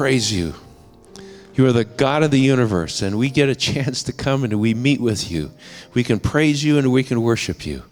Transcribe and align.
praise 0.00 0.32
you. 0.32 0.54
You 1.54 1.66
are 1.66 1.72
the 1.72 1.84
God 1.84 2.22
of 2.22 2.30
the 2.30 2.40
universe, 2.40 3.02
and 3.02 3.18
we 3.18 3.28
get 3.28 3.50
a 3.50 3.54
chance 3.54 4.02
to 4.04 4.14
come 4.14 4.44
and 4.44 4.58
we 4.58 4.72
meet 4.72 4.98
with 4.98 5.30
you. 5.30 5.50
We 5.92 6.04
can 6.04 6.18
praise 6.18 6.64
you 6.64 6.78
and 6.78 6.90
we 6.90 7.04
can 7.04 7.20
worship 7.20 7.66
you. 7.66 7.82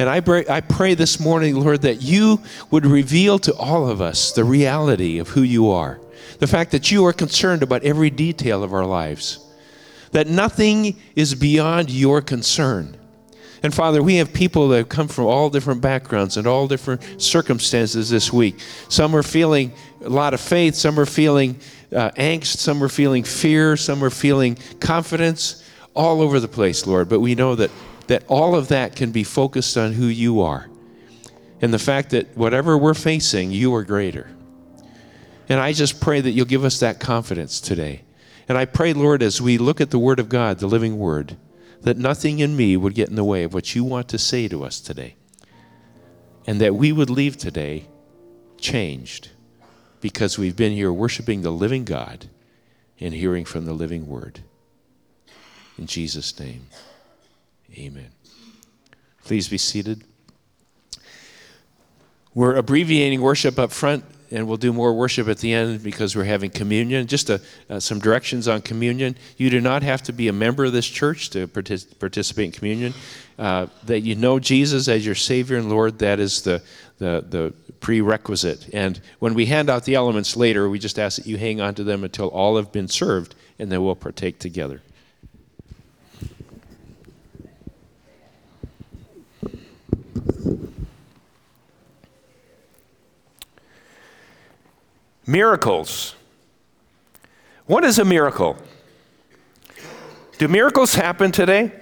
And 0.00 0.08
I 0.08 0.18
pray, 0.18 0.44
I 0.48 0.60
pray 0.60 0.94
this 0.94 1.20
morning, 1.20 1.54
Lord, 1.54 1.82
that 1.82 2.02
you 2.02 2.42
would 2.72 2.84
reveal 2.84 3.38
to 3.38 3.54
all 3.54 3.88
of 3.88 4.00
us 4.00 4.32
the 4.32 4.42
reality 4.42 5.20
of 5.20 5.28
who 5.28 5.42
you 5.42 5.70
are, 5.70 6.00
the 6.40 6.48
fact 6.48 6.72
that 6.72 6.90
you 6.90 7.06
are 7.06 7.12
concerned 7.12 7.62
about 7.62 7.84
every 7.84 8.10
detail 8.10 8.64
of 8.64 8.74
our 8.74 8.84
lives, 8.84 9.38
that 10.10 10.26
nothing 10.26 10.98
is 11.14 11.36
beyond 11.36 11.88
your 11.88 12.20
concern. 12.20 12.96
And 13.62 13.74
Father, 13.74 14.02
we 14.02 14.16
have 14.16 14.32
people 14.32 14.68
that 14.68 14.76
have 14.76 14.88
come 14.88 15.08
from 15.08 15.26
all 15.26 15.50
different 15.50 15.80
backgrounds 15.80 16.36
and 16.36 16.46
all 16.46 16.68
different 16.68 17.20
circumstances 17.20 18.08
this 18.08 18.32
week. 18.32 18.60
Some 18.88 19.14
are 19.16 19.22
feeling 19.22 19.72
a 20.00 20.08
lot 20.08 20.34
of 20.34 20.40
faith, 20.40 20.74
some 20.74 20.98
are 20.98 21.06
feeling 21.06 21.58
uh, 21.92 22.10
angst, 22.10 22.56
some 22.58 22.82
are 22.82 22.88
feeling 22.88 23.24
fear, 23.24 23.76
some 23.76 24.02
are 24.04 24.10
feeling 24.10 24.56
confidence, 24.80 25.64
all 25.94 26.20
over 26.20 26.38
the 26.38 26.48
place, 26.48 26.86
Lord. 26.86 27.08
But 27.08 27.20
we 27.20 27.34
know 27.34 27.54
that 27.56 27.70
that 28.08 28.24
all 28.26 28.54
of 28.54 28.68
that 28.68 28.96
can 28.96 29.12
be 29.12 29.22
focused 29.22 29.76
on 29.76 29.92
who 29.92 30.06
you 30.06 30.40
are 30.40 30.68
and 31.60 31.72
the 31.72 31.78
fact 31.78 32.10
that 32.10 32.36
whatever 32.36 32.76
we're 32.76 32.94
facing, 32.94 33.50
you 33.52 33.74
are 33.74 33.84
greater. 33.84 34.30
And 35.48 35.60
I 35.60 35.72
just 35.72 36.00
pray 36.00 36.20
that 36.20 36.30
you'll 36.30 36.46
give 36.46 36.64
us 36.64 36.80
that 36.80 37.00
confidence 37.00 37.60
today. 37.60 38.02
And 38.48 38.56
I 38.56 38.64
pray, 38.64 38.92
Lord, 38.92 39.22
as 39.22 39.40
we 39.40 39.58
look 39.58 39.80
at 39.80 39.90
the 39.90 39.98
Word 39.98 40.18
of 40.18 40.28
God, 40.28 40.58
the 40.58 40.66
living 40.66 40.98
Word, 40.98 41.36
that 41.82 41.96
nothing 41.96 42.38
in 42.38 42.56
me 42.56 42.76
would 42.76 42.94
get 42.94 43.08
in 43.08 43.14
the 43.14 43.24
way 43.24 43.44
of 43.44 43.54
what 43.54 43.74
you 43.74 43.84
want 43.84 44.08
to 44.08 44.18
say 44.18 44.48
to 44.48 44.64
us 44.64 44.80
today. 44.80 45.16
And 46.46 46.60
that 46.60 46.74
we 46.74 46.92
would 46.92 47.10
leave 47.10 47.36
today 47.36 47.86
changed 48.58 49.30
because 50.00 50.38
we've 50.38 50.56
been 50.56 50.72
here 50.72 50.92
worshiping 50.92 51.42
the 51.42 51.50
living 51.50 51.84
God 51.84 52.28
and 53.00 53.14
hearing 53.14 53.44
from 53.44 53.64
the 53.64 53.72
living 53.72 54.08
Word. 54.08 54.40
In 55.78 55.86
Jesus' 55.86 56.38
name. 56.38 56.66
Amen. 57.76 58.10
Please 59.24 59.48
be 59.48 59.58
seated. 59.58 60.04
We're 62.34 62.56
abbreviating 62.56 63.20
worship 63.20 63.58
up 63.58 63.72
front, 63.72 64.04
and 64.30 64.46
we'll 64.46 64.56
do 64.56 64.72
more 64.72 64.92
worship 64.94 65.28
at 65.28 65.38
the 65.38 65.52
end 65.52 65.82
because 65.82 66.14
we're 66.14 66.24
having 66.24 66.50
communion. 66.50 67.06
Just 67.06 67.30
a, 67.30 67.40
uh, 67.70 67.80
some 67.80 67.98
directions 67.98 68.48
on 68.48 68.62
communion. 68.62 69.16
You 69.36 69.50
do 69.50 69.60
not 69.60 69.82
have 69.82 70.02
to 70.04 70.12
be 70.12 70.28
a 70.28 70.32
member 70.32 70.64
of 70.64 70.72
this 70.72 70.86
church 70.86 71.30
to 71.30 71.46
partic- 71.46 71.98
participate 71.98 72.46
in 72.46 72.52
communion. 72.52 72.94
Uh, 73.38 73.66
that 73.84 74.00
you 74.00 74.14
know 74.14 74.38
Jesus 74.38 74.88
as 74.88 75.06
your 75.06 75.14
Savior 75.14 75.56
and 75.56 75.68
Lord, 75.68 75.98
that 76.00 76.20
is 76.20 76.42
the, 76.42 76.62
the, 76.98 77.24
the 77.28 77.54
prerequisite. 77.80 78.68
And 78.72 79.00
when 79.18 79.34
we 79.34 79.46
hand 79.46 79.70
out 79.70 79.84
the 79.84 79.94
elements 79.94 80.36
later, 80.36 80.68
we 80.68 80.78
just 80.78 80.98
ask 80.98 81.16
that 81.16 81.26
you 81.26 81.36
hang 81.36 81.60
on 81.60 81.74
to 81.76 81.84
them 81.84 82.04
until 82.04 82.28
all 82.28 82.56
have 82.56 82.72
been 82.72 82.88
served, 82.88 83.34
and 83.58 83.70
then 83.70 83.82
we'll 83.82 83.94
partake 83.94 84.38
together. 84.38 84.82
Miracles. 95.26 96.14
What 97.66 97.84
is 97.84 97.98
a 97.98 98.04
miracle? 98.04 98.56
Do 100.38 100.48
miracles 100.48 100.94
happen 100.94 101.32
today? 101.32 101.72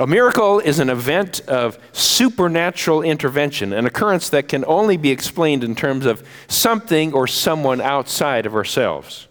A 0.00 0.06
miracle 0.06 0.60
is 0.60 0.78
an 0.78 0.88
event 0.88 1.40
of 1.46 1.78
supernatural 1.92 3.02
intervention, 3.02 3.74
an 3.74 3.84
occurrence 3.84 4.30
that 4.30 4.48
can 4.48 4.64
only 4.64 4.96
be 4.96 5.10
explained 5.10 5.62
in 5.62 5.74
terms 5.74 6.06
of 6.06 6.26
something 6.48 7.12
or 7.12 7.26
someone 7.26 7.82
outside 7.82 8.46
of 8.46 8.54
ourselves. 8.54 9.28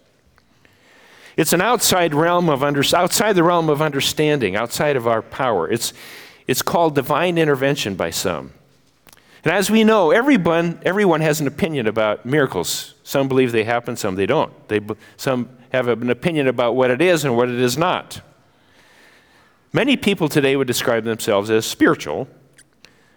It's 1.36 1.54
an 1.54 1.62
outside 1.62 2.14
realm 2.14 2.50
of 2.50 2.62
under, 2.62 2.84
outside 2.96 3.34
the 3.34 3.42
realm 3.42 3.68
of 3.68 3.82
understanding, 3.82 4.56
outside 4.56 4.96
of 4.96 5.08
our 5.08 5.24
power. 5.24 5.68
It's, 5.68 5.92
it's 6.46 6.62
called 6.62 6.94
divine 6.94 7.40
intervention 7.40 7.96
by 7.96 8.12
some. 8.12 8.54
And 9.44 9.52
as 9.52 9.72
we 9.72 9.84
know, 9.84 10.12
everyone, 10.12 10.80
everyone 10.86 11.22
has 11.22 11.42
an 11.42 11.48
opinion 11.48 11.88
about 11.88 12.28
miracles. 12.28 12.94
Some 13.02 13.28
believe 13.28 13.54
they 13.54 13.64
happen, 13.64 13.96
some 13.96 14.14
they 14.14 14.28
don't. 14.28 14.54
They, 14.68 14.82
some 15.18 15.50
have 15.74 15.88
an 15.88 16.12
opinion 16.12 16.48
about 16.48 16.76
what 16.76 16.92
it 16.92 17.02
is 17.02 17.26
and 17.26 17.36
what 17.36 17.50
it 17.50 17.60
is 17.60 17.76
not. 17.76 18.22
Many 19.72 19.98
people 19.98 20.30
today 20.30 20.56
would 20.56 20.68
describe 20.68 21.04
themselves 21.04 21.50
as 21.50 21.66
spiritual. 21.66 22.28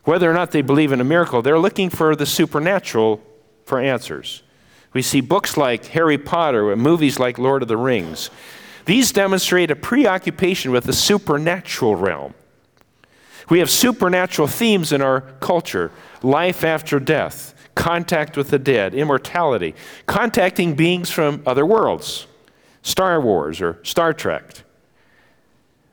Whether 0.04 0.30
or 0.30 0.34
not 0.34 0.50
they 0.50 0.62
believe 0.62 0.92
in 0.92 1.00
a 1.00 1.04
miracle, 1.04 1.40
they're 1.40 1.58
looking 1.58 1.88
for 1.88 2.14
the 2.14 2.26
supernatural 2.26 3.22
for 3.64 3.80
answers. 3.80 4.42
We 4.92 5.00
see 5.00 5.22
books 5.22 5.56
like 5.56 5.86
Harry 5.86 6.18
Potter 6.18 6.70
and 6.70 6.82
movies 6.82 7.18
like 7.18 7.38
Lord 7.38 7.62
of 7.62 7.68
the 7.68 7.76
Rings. 7.78 8.30
These 8.84 9.12
demonstrate 9.12 9.70
a 9.70 9.76
preoccupation 9.76 10.72
with 10.72 10.84
the 10.84 10.92
supernatural 10.92 11.96
realm. 11.96 12.34
We 13.48 13.60
have 13.60 13.70
supernatural 13.70 14.48
themes 14.48 14.92
in 14.92 15.00
our 15.00 15.22
culture 15.40 15.90
life 16.22 16.64
after 16.64 17.00
death, 17.00 17.54
contact 17.74 18.36
with 18.36 18.50
the 18.50 18.58
dead, 18.58 18.94
immortality, 18.94 19.74
contacting 20.06 20.74
beings 20.74 21.10
from 21.10 21.42
other 21.46 21.64
worlds, 21.64 22.26
Star 22.82 23.20
Wars 23.20 23.60
or 23.60 23.78
Star 23.82 24.12
Trek. 24.12 24.64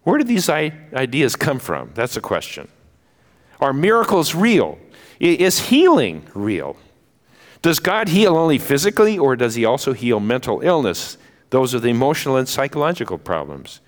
Where 0.10 0.18
did 0.18 0.28
these 0.28 0.50
ideas 0.50 1.36
come 1.36 1.60
from? 1.60 1.92
That's 1.94 2.18
a 2.18 2.22
question. 2.22 2.68
Are 3.62 3.74
miracles 3.74 4.34
real? 4.34 4.80
Is 5.20 5.60
healing 5.60 6.26
real? 6.34 6.78
Does 7.62 7.80
God 7.80 8.08
heal 8.08 8.36
only 8.36 8.58
physically, 8.58 9.20
or 9.20 9.36
does 9.36 9.54
He 9.54 9.66
also 9.66 9.94
heal 9.94 10.20
mental 10.20 10.62
illness? 10.62 11.20
Those 11.52 11.76
are 11.76 11.80
the 11.80 11.90
emotional 11.90 12.38
and 12.38 12.50
psychological 12.50 13.20
problems. 13.20 13.82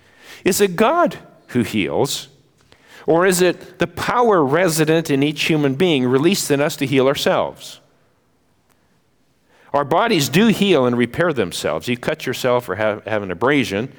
Is 0.44 0.60
it 0.60 0.76
God 0.76 1.18
who 1.48 1.64
heals, 1.64 2.28
or 3.04 3.26
is 3.26 3.42
it 3.42 3.80
the 3.80 3.88
power 3.88 4.44
resident 4.44 5.10
in 5.10 5.24
each 5.24 5.42
human 5.42 5.74
being 5.74 6.06
released 6.06 6.52
in 6.52 6.60
us 6.60 6.76
to 6.76 6.86
heal 6.86 7.08
ourselves? 7.08 7.80
Our 9.72 9.84
bodies 9.84 10.28
do 10.28 10.46
heal 10.48 10.86
and 10.86 10.96
repair 10.96 11.32
themselves. 11.32 11.88
You 11.88 11.96
cut 11.96 12.26
yourself 12.26 12.68
or 12.68 12.76
have, 12.76 13.04
have 13.06 13.24
an 13.24 13.32
abrasion, 13.32 13.92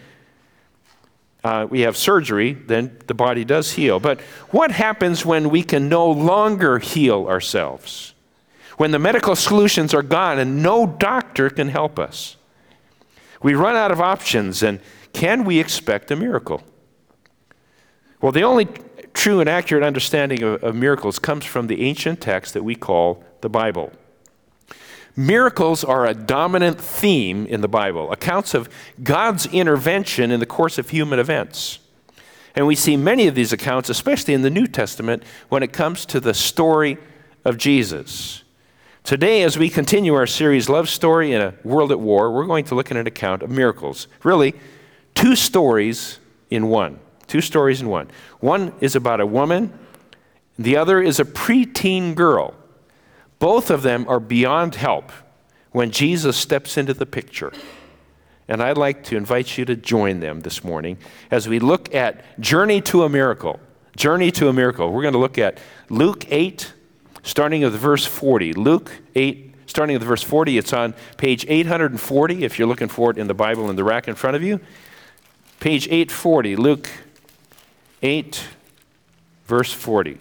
uh, 1.43 1.67
we 1.69 1.81
have 1.81 1.97
surgery, 1.97 2.53
then 2.53 2.97
the 3.07 3.13
body 3.13 3.43
does 3.43 3.73
heal. 3.73 3.99
But 3.99 4.21
what 4.51 4.71
happens 4.71 5.25
when 5.25 5.49
we 5.49 5.63
can 5.63 5.89
no 5.89 6.09
longer 6.09 6.79
heal 6.79 7.27
ourselves? 7.27 8.13
When 8.77 8.91
the 8.91 8.99
medical 8.99 9.35
solutions 9.35 9.93
are 9.93 10.01
gone 10.01 10.39
and 10.39 10.63
no 10.63 10.87
doctor 10.87 11.49
can 11.49 11.69
help 11.69 11.99
us? 11.99 12.37
We 13.41 13.55
run 13.55 13.75
out 13.75 13.91
of 13.91 13.99
options, 13.99 14.63
and 14.63 14.79
can 15.11 15.43
we 15.43 15.59
expect 15.59 16.09
a 16.11 16.15
miracle? 16.15 16.63
Well, 18.21 18.31
the 18.31 18.43
only 18.43 18.69
true 19.13 19.41
and 19.41 19.49
accurate 19.49 19.83
understanding 19.83 20.41
of, 20.43 20.63
of 20.63 20.75
miracles 20.75 21.19
comes 21.19 21.43
from 21.45 21.67
the 21.67 21.81
ancient 21.81 22.21
text 22.21 22.53
that 22.53 22.63
we 22.63 22.75
call 22.75 23.23
the 23.41 23.49
Bible. 23.49 23.91
Miracles 25.15 25.83
are 25.83 26.07
a 26.07 26.13
dominant 26.13 26.81
theme 26.81 27.45
in 27.45 27.61
the 27.61 27.67
Bible, 27.67 28.11
accounts 28.11 28.53
of 28.53 28.67
God's 29.03 29.45
intervention 29.47 30.31
in 30.31 30.39
the 30.39 30.45
course 30.45 30.77
of 30.77 30.89
human 30.89 31.19
events. 31.19 31.79
And 32.55 32.65
we 32.65 32.75
see 32.75 32.97
many 32.97 33.27
of 33.27 33.35
these 33.35 33.53
accounts, 33.53 33.89
especially 33.89 34.33
in 34.33 34.41
the 34.41 34.49
New 34.49 34.67
Testament, 34.67 35.23
when 35.49 35.63
it 35.63 35.73
comes 35.73 36.05
to 36.07 36.19
the 36.19 36.33
story 36.33 36.97
of 37.45 37.57
Jesus. 37.57 38.43
Today, 39.03 39.43
as 39.43 39.57
we 39.57 39.69
continue 39.69 40.13
our 40.13 40.25
series, 40.25 40.69
Love 40.69 40.89
Story 40.89 41.33
in 41.33 41.41
a 41.41 41.53
World 41.63 41.91
at 41.91 41.99
War, 41.99 42.31
we're 42.31 42.45
going 42.45 42.65
to 42.65 42.75
look 42.75 42.89
at 42.89 42.97
an 42.97 43.05
account 43.05 43.43
of 43.43 43.49
miracles. 43.49 44.07
Really, 44.23 44.53
two 45.13 45.35
stories 45.35 46.19
in 46.49 46.69
one. 46.69 46.99
Two 47.27 47.41
stories 47.41 47.81
in 47.81 47.89
one. 47.89 48.09
One 48.39 48.73
is 48.79 48.95
about 48.95 49.19
a 49.19 49.25
woman, 49.25 49.77
the 50.57 50.77
other 50.77 51.01
is 51.01 51.19
a 51.19 51.25
preteen 51.25 52.15
girl. 52.15 52.53
Both 53.43 53.69
of 53.69 53.81
them 53.81 54.05
are 54.07 54.21
beyond 54.21 54.75
help 54.75 55.11
when 55.73 55.91
Jesus 55.91 56.37
steps 56.37 56.77
into 56.77 56.93
the 56.93 57.05
picture. 57.05 57.51
And 58.47 58.63
I'd 58.63 58.77
like 58.77 59.03
to 59.07 59.17
invite 59.17 59.57
you 59.57 59.65
to 59.65 59.75
join 59.75 60.21
them 60.21 60.39
this 60.39 60.63
morning 60.63 60.97
as 61.29 61.49
we 61.49 61.59
look 61.59 61.93
at 61.93 62.39
Journey 62.39 62.79
to 62.83 63.03
a 63.03 63.09
Miracle. 63.09 63.59
Journey 63.97 64.31
to 64.31 64.47
a 64.47 64.53
Miracle. 64.53 64.93
We're 64.93 65.01
going 65.01 65.13
to 65.13 65.19
look 65.19 65.37
at 65.37 65.57
Luke 65.89 66.23
8, 66.31 66.71
starting 67.23 67.63
with 67.63 67.73
verse 67.73 68.05
40. 68.05 68.53
Luke 68.53 68.93
8, 69.13 69.53
starting 69.65 69.95
with 69.95 70.07
verse 70.07 70.23
40. 70.23 70.57
It's 70.57 70.71
on 70.71 70.93
page 71.17 71.45
840 71.49 72.45
if 72.45 72.57
you're 72.57 72.67
looking 72.69 72.87
for 72.87 73.11
it 73.11 73.17
in 73.17 73.27
the 73.27 73.33
Bible 73.33 73.69
in 73.69 73.75
the 73.75 73.83
rack 73.83 74.07
in 74.07 74.15
front 74.15 74.37
of 74.37 74.41
you. 74.41 74.61
Page 75.59 75.87
840, 75.87 76.55
Luke 76.55 76.89
8, 78.01 78.41
verse 79.47 79.73
40. 79.73 80.19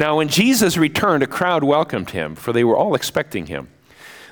Now, 0.00 0.16
when 0.16 0.28
Jesus 0.28 0.78
returned, 0.78 1.22
a 1.22 1.26
crowd 1.26 1.62
welcomed 1.62 2.10
him, 2.10 2.34
for 2.34 2.54
they 2.54 2.64
were 2.64 2.74
all 2.74 2.94
expecting 2.94 3.48
him. 3.48 3.68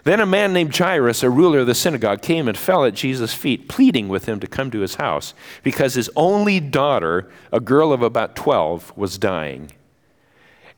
Then 0.03 0.19
a 0.19 0.25
man 0.25 0.55
named 0.55 0.75
Jairus, 0.75 1.23
a 1.23 1.29
ruler 1.29 1.59
of 1.59 1.67
the 1.67 1.75
synagogue, 1.75 2.23
came 2.23 2.49
and 2.49 2.57
fell 2.57 2.87
at 2.87 2.95
Jesus' 2.95 3.35
feet, 3.35 3.69
pleading 3.69 4.09
with 4.09 4.25
him 4.25 4.41
to 4.41 4.47
come 4.47 4.71
to 4.71 4.81
his 4.81 4.95
house, 4.95 5.35
because 5.63 5.93
his 5.93 6.09
only 6.17 6.59
daughter, 6.59 7.31
a 7.53 7.61
girl 7.61 7.93
of 7.93 8.01
about 8.01 8.35
12, 8.35 8.97
was 8.97 9.19
dying. 9.19 9.71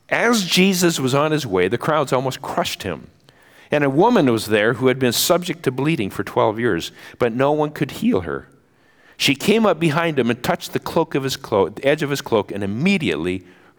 As 0.09 0.45
Jesus 0.45 0.99
was 0.99 1.15
on 1.15 1.31
his 1.31 1.47
way, 1.47 1.69
the 1.69 1.79
crowds 1.79 2.13
almost 2.13 2.43
crushed 2.43 2.83
him. 2.83 3.11
And 3.71 3.85
a 3.85 3.91
woman 3.91 4.27
was 4.33 4.47
there 4.47 4.73
who 4.73 4.89
had 4.89 4.99
been 4.99 5.13
subject 5.13 5.63
to 5.63 5.71
bleeding 5.71 6.11
for 6.11 6.25
12 6.25 6.59
years, 6.59 6.91
but 7.17 7.33
no 7.33 7.53
one 7.53 7.71
could 7.71 7.93
heal 7.93 8.23
her. 8.23 8.49
She 9.17 9.37
came 9.37 9.67
up 9.67 9.79
behind 9.79 10.19
him 10.19 10.31
and 10.31 10.43
touched 10.43 10.73
the 10.73 10.81
cloak 10.81 11.15
of 11.15 11.23
his 11.23 11.37
cloak, 11.37 11.77
the 11.77 11.87
edge 11.87 12.03
of 12.03 12.11
his 12.11 12.23
cloak, 12.23 12.51
and 12.51 12.65
immediately 12.65 13.47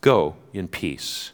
Go 0.00 0.36
in 0.52 0.68
peace. 0.68 1.32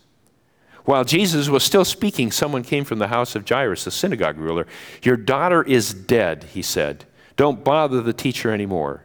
While 0.85 1.05
Jesus 1.05 1.49
was 1.49 1.65
still 1.65 1.85
speaking, 1.85 2.31
someone 2.31 2.63
came 2.63 2.85
from 2.85 2.99
the 2.99 3.09
house 3.09 3.35
of 3.35 3.49
Jairus, 3.49 3.85
the 3.85 3.91
synagogue 3.91 4.37
ruler. 4.37 4.67
Your 5.03 5.17
daughter 5.17 5.63
is 5.63 5.95
dead, 5.95 6.45
he 6.53 6.61
said. 6.61 7.07
Don't 7.37 7.65
bother 7.65 8.01
the 8.03 8.13
teacher 8.13 8.53
anymore. 8.53 9.05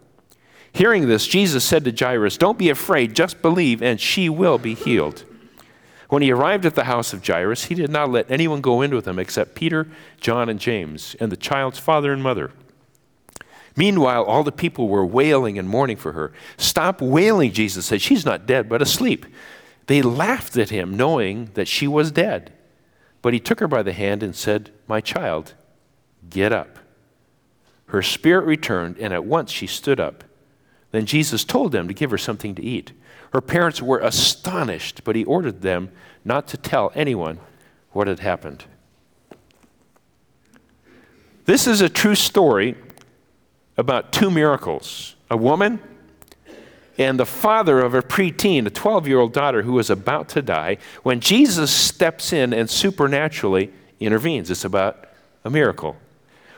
Hearing 0.74 1.08
this, 1.08 1.26
Jesus 1.26 1.64
said 1.64 1.86
to 1.86 1.92
Jairus, 1.92 2.38
Don't 2.38 2.58
be 2.58 2.70
afraid, 2.70 3.16
just 3.16 3.42
believe, 3.42 3.82
and 3.82 4.00
she 4.00 4.30
will 4.30 4.58
be 4.58 4.76
healed. 4.76 5.24
When 6.10 6.22
he 6.22 6.32
arrived 6.32 6.66
at 6.66 6.76
the 6.76 6.84
house 6.86 7.14
of 7.14 7.26
Jairus, 7.26 7.66
he 7.66 7.76
did 7.76 7.90
not 7.90 8.10
let 8.10 8.30
anyone 8.30 8.62
go 8.62 8.82
in 8.82 8.94
with 8.94 9.08
him 9.08 9.20
except 9.20 9.56
Peter, 9.56 9.88
John, 10.20 10.50
and 10.50 10.60
James, 10.60 11.16
and 11.20 11.32
the 11.32 11.38
child's 11.38 11.80
father 11.80 12.12
and 12.12 12.22
mother. 12.22 12.52
Meanwhile, 13.80 14.26
all 14.26 14.44
the 14.44 14.52
people 14.52 14.90
were 14.90 15.06
wailing 15.06 15.58
and 15.58 15.70
mourning 15.70 15.96
for 15.96 16.12
her. 16.12 16.34
Stop 16.58 17.02
wailing, 17.02 17.54
Jesus 17.54 17.86
said. 17.86 18.02
She's 18.02 18.26
not 18.26 18.46
dead, 18.46 18.68
but 18.68 18.82
asleep. 18.82 19.26
They 19.88 20.02
laughed 20.02 20.58
at 20.58 20.70
him, 20.70 20.98
knowing 20.98 21.52
that 21.54 21.70
she 21.70 21.88
was 21.88 22.12
dead. 22.12 22.52
But 23.22 23.32
he 23.32 23.40
took 23.40 23.62
her 23.62 23.70
by 23.70 23.82
the 23.84 23.94
hand 23.94 24.22
and 24.22 24.36
said, 24.36 24.72
My 24.86 25.00
child, 25.00 25.54
get 26.30 26.52
up. 26.52 26.78
Her 27.86 28.02
spirit 28.02 28.46
returned, 28.46 28.98
and 28.98 29.14
at 29.14 29.24
once 29.24 29.50
she 29.50 29.66
stood 29.66 30.02
up. 30.02 30.26
Then 30.92 31.06
Jesus 31.06 31.46
told 31.46 31.72
them 31.72 31.88
to 31.88 31.94
give 31.94 32.12
her 32.12 32.18
something 32.18 32.56
to 32.56 32.62
eat. 32.62 32.92
Her 33.32 33.40
parents 33.40 33.82
were 33.82 34.00
astonished, 34.00 35.06
but 35.06 35.16
he 35.16 35.24
ordered 35.24 35.62
them 35.62 35.90
not 36.26 36.50
to 36.50 36.58
tell 36.58 36.92
anyone 36.96 37.40
what 37.92 38.10
had 38.10 38.20
happened. 38.20 38.66
This 41.46 41.66
is 41.66 41.80
a 41.80 41.88
true 41.88 42.16
story 42.16 42.76
about 43.80 44.12
two 44.12 44.30
miracles 44.30 45.16
a 45.32 45.38
woman 45.38 45.80
and 46.98 47.18
the 47.18 47.26
father 47.26 47.80
of 47.80 47.94
a 47.94 48.02
preteen, 48.02 48.66
a 48.66 48.70
12 48.70 49.08
year 49.08 49.20
old 49.20 49.32
daughter 49.32 49.62
who 49.62 49.74
was 49.74 49.90
about 49.90 50.28
to 50.30 50.42
die, 50.42 50.78
when 51.02 51.22
Jesus 51.22 51.72
steps 51.72 52.34
in 52.34 52.52
and 52.52 52.70
supernaturally 52.70 53.72
intervenes. 54.00 54.52
It's 54.52 54.66
about 54.66 55.08
a 55.46 55.50
miracle. 55.50 55.96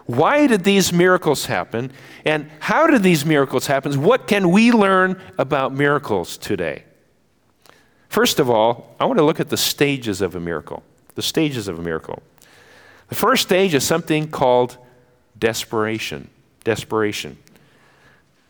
Why 0.08 0.48
did 0.48 0.64
these 0.64 0.92
miracles 0.92 1.46
happen? 1.46 1.92
And 2.26 2.50
how 2.60 2.88
did 2.88 3.04
these 3.04 3.24
miracles 3.24 3.68
happen? 3.68 4.02
What 4.02 4.26
can 4.28 4.50
we 4.50 4.72
learn 4.72 5.22
about 5.38 5.74
miracles 5.74 6.38
today? 6.38 6.86
First 8.10 8.40
of 8.40 8.50
all, 8.50 8.96
I 9.00 9.06
want 9.06 9.20
to 9.20 9.24
look 9.24 9.40
at 9.40 9.50
the 9.50 9.58
stages 9.58 10.22
of 10.22 10.36
a 10.36 10.40
miracle. 10.40 10.82
The 11.14 11.22
stages 11.22 11.68
of 11.68 11.78
a 11.78 11.82
miracle. 11.84 12.24
The 13.10 13.16
first 13.16 13.44
stage 13.44 13.76
is 13.76 13.84
something 13.84 14.30
called 14.30 14.78
desperation. 15.38 16.30
Desperation. 16.64 17.38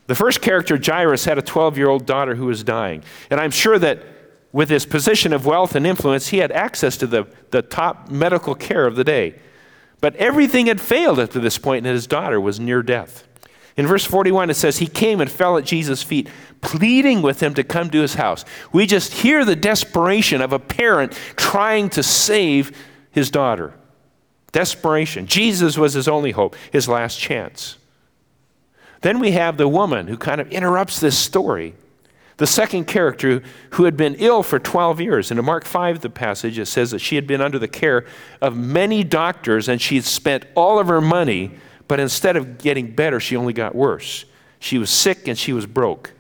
The 0.08 0.16
first 0.16 0.42
character, 0.42 0.80
Jairus, 0.84 1.26
had 1.26 1.38
a 1.38 1.42
12 1.42 1.78
year 1.78 1.90
old 1.90 2.06
daughter 2.06 2.36
who 2.36 2.48
was 2.48 2.64
dying. 2.64 3.04
And 3.30 3.40
I'm 3.40 3.52
sure 3.52 3.80
that 3.80 4.04
with 4.52 4.70
his 4.70 4.86
position 4.86 5.32
of 5.32 5.46
wealth 5.46 5.76
and 5.76 5.88
influence, 5.88 6.28
he 6.28 6.40
had 6.40 6.52
access 6.52 6.98
to 6.98 7.08
the, 7.08 7.28
the 7.52 7.62
top 7.62 8.10
medical 8.10 8.54
care 8.54 8.86
of 8.86 8.96
the 8.96 9.04
day. 9.04 9.36
But 10.02 10.16
everything 10.16 10.66
had 10.66 10.82
failed 10.82 11.20
up 11.20 11.30
to 11.32 11.40
this 11.40 11.58
point, 11.58 11.86
and 11.86 11.94
his 11.94 12.08
daughter 12.08 12.42
was 12.42 12.60
near 12.60 12.84
death. 12.84 13.26
In 13.78 13.88
verse 13.88 14.04
41, 14.04 14.50
it 14.50 14.56
says, 14.56 14.80
He 14.80 14.88
came 14.88 15.22
and 15.22 15.32
fell 15.32 15.58
at 15.58 15.64
Jesus' 15.64 16.04
feet, 16.04 16.28
pleading 16.60 17.22
with 17.22 17.42
him 17.42 17.54
to 17.54 17.64
come 17.64 17.90
to 17.92 18.02
his 18.02 18.16
house. 18.16 18.44
We 18.74 18.86
just 18.86 19.14
hear 19.14 19.46
the 19.46 19.56
desperation 19.56 20.42
of 20.42 20.52
a 20.52 20.60
parent 20.60 21.14
trying 21.36 21.90
to 21.92 22.04
save 22.04 22.78
his 23.12 23.32
daughter. 23.32 23.74
Desperation. 24.52 25.28
Jesus 25.28 25.78
was 25.78 25.94
his 25.94 26.08
only 26.10 26.32
hope, 26.32 26.56
his 26.72 26.90
last 26.90 27.18
chance. 27.18 27.78
Then 29.02 29.20
we 29.20 29.32
have 29.32 29.58
the 29.58 29.68
woman 29.68 30.08
who 30.08 30.18
kind 30.18 30.40
of 30.40 30.52
interrupts 30.52 31.00
this 31.00 31.18
story 31.18 31.74
the 32.42 32.48
second 32.48 32.86
character 32.86 33.44
who 33.74 33.84
had 33.84 33.96
been 33.96 34.16
ill 34.16 34.42
for 34.42 34.58
12 34.58 35.00
years. 35.00 35.30
And 35.30 35.40
in 35.40 35.46
Mark 35.46 35.64
5, 35.64 36.00
the 36.00 36.10
passage, 36.10 36.58
it 36.58 36.66
says 36.66 36.90
that 36.90 36.98
she 36.98 37.14
had 37.14 37.28
been 37.28 37.40
under 37.40 37.60
the 37.60 37.68
care 37.68 38.04
of 38.42 38.58
many 38.58 39.04
doctors 39.04 39.70
and 39.70 39.80
she 39.80 39.94
had 39.94 40.06
spent 40.06 40.48
all 40.56 40.80
of 40.80 40.88
her 40.88 41.02
money, 41.02 41.52
but 41.88 42.00
instead 42.00 42.36
of 42.36 42.58
getting 42.58 42.96
better, 42.96 43.20
she 43.20 43.36
only 43.38 43.54
got 43.54 43.76
worse. 43.76 44.26
She 44.58 44.80
was 44.80 44.90
sick 44.90 45.28
and 45.28 45.38
she 45.38 45.54
was 45.54 45.68
broke. 45.68 46.14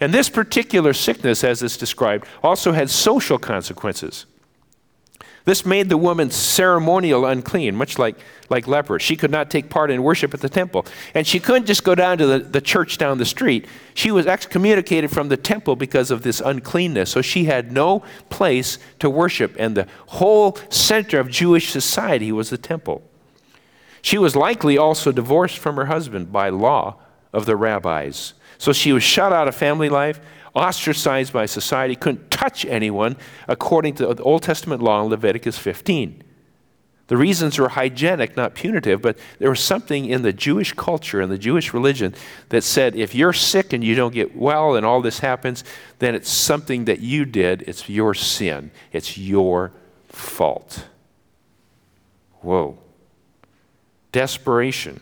And 0.00 0.12
this 0.12 0.28
particular 0.28 0.92
sickness, 0.92 1.44
as 1.44 1.62
it's 1.62 1.76
described, 1.76 2.26
also 2.42 2.72
had 2.72 2.90
social 2.90 3.38
consequences. 3.38 4.26
This 5.48 5.64
made 5.64 5.88
the 5.88 5.96
woman 5.96 6.30
ceremonial 6.30 7.24
unclean, 7.24 7.74
much 7.74 7.98
like, 7.98 8.16
like 8.50 8.68
lepers. 8.68 9.00
She 9.00 9.16
could 9.16 9.30
not 9.30 9.50
take 9.50 9.70
part 9.70 9.90
in 9.90 10.02
worship 10.02 10.34
at 10.34 10.42
the 10.42 10.48
temple. 10.50 10.84
And 11.14 11.26
she 11.26 11.40
couldn't 11.40 11.64
just 11.64 11.84
go 11.84 11.94
down 11.94 12.18
to 12.18 12.26
the, 12.26 12.38
the 12.40 12.60
church 12.60 12.98
down 12.98 13.16
the 13.16 13.24
street. 13.24 13.66
She 13.94 14.10
was 14.10 14.26
excommunicated 14.26 15.10
from 15.10 15.30
the 15.30 15.38
temple 15.38 15.74
because 15.74 16.10
of 16.10 16.20
this 16.20 16.42
uncleanness. 16.42 17.10
So 17.10 17.22
she 17.22 17.46
had 17.46 17.72
no 17.72 18.04
place 18.28 18.76
to 18.98 19.08
worship. 19.08 19.56
And 19.58 19.74
the 19.74 19.88
whole 20.08 20.58
center 20.68 21.18
of 21.18 21.30
Jewish 21.30 21.70
society 21.70 22.30
was 22.30 22.50
the 22.50 22.58
temple. 22.58 23.00
She 24.02 24.18
was 24.18 24.36
likely 24.36 24.76
also 24.76 25.12
divorced 25.12 25.56
from 25.56 25.76
her 25.76 25.86
husband 25.86 26.30
by 26.30 26.50
law 26.50 26.96
of 27.32 27.46
the 27.46 27.56
rabbis. 27.56 28.34
So 28.58 28.74
she 28.74 28.92
was 28.92 29.02
shut 29.02 29.32
out 29.32 29.48
of 29.48 29.54
family 29.54 29.88
life 29.88 30.20
ostracized 30.54 31.32
by 31.32 31.46
society, 31.46 31.94
couldn't 31.96 32.30
touch 32.30 32.64
anyone 32.64 33.16
according 33.46 33.94
to 33.94 34.14
the 34.14 34.22
Old 34.22 34.42
Testament 34.42 34.82
law 34.82 35.02
in 35.02 35.10
Leviticus 35.10 35.58
15. 35.58 36.22
The 37.08 37.16
reasons 37.16 37.58
were 37.58 37.70
hygienic, 37.70 38.36
not 38.36 38.54
punitive, 38.54 39.00
but 39.00 39.18
there 39.38 39.48
was 39.48 39.60
something 39.60 40.04
in 40.04 40.20
the 40.22 40.32
Jewish 40.32 40.74
culture 40.74 41.22
and 41.22 41.32
the 41.32 41.38
Jewish 41.38 41.72
religion 41.72 42.14
that 42.50 42.62
said 42.62 42.94
if 42.94 43.14
you're 43.14 43.32
sick 43.32 43.72
and 43.72 43.82
you 43.82 43.94
don't 43.94 44.12
get 44.12 44.36
well 44.36 44.76
and 44.76 44.84
all 44.84 45.00
this 45.00 45.20
happens, 45.20 45.64
then 46.00 46.14
it's 46.14 46.30
something 46.30 46.84
that 46.84 47.00
you 47.00 47.24
did. 47.24 47.62
It's 47.62 47.88
your 47.88 48.12
sin, 48.12 48.70
it's 48.92 49.16
your 49.16 49.72
fault. 50.08 50.84
Whoa. 52.42 52.78
Desperation 54.12 55.00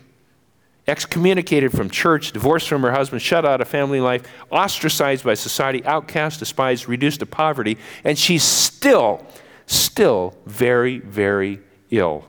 excommunicated 0.87 1.71
from 1.71 1.89
church, 1.89 2.31
divorced 2.31 2.67
from 2.67 2.81
her 2.81 2.91
husband, 2.91 3.21
shut 3.21 3.45
out 3.45 3.59
of 3.59 3.67
family 3.67 3.99
life, 3.99 4.23
ostracized 4.49 5.23
by 5.23 5.33
society, 5.33 5.83
outcast, 5.85 6.39
despised, 6.39 6.87
reduced 6.87 7.19
to 7.19 7.25
poverty, 7.25 7.77
and 8.03 8.17
she's 8.17 8.43
still, 8.43 9.25
still 9.65 10.35
very, 10.45 10.99
very 10.99 11.59
ill. 11.91 12.25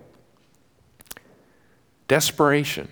Desperation. 2.09 2.89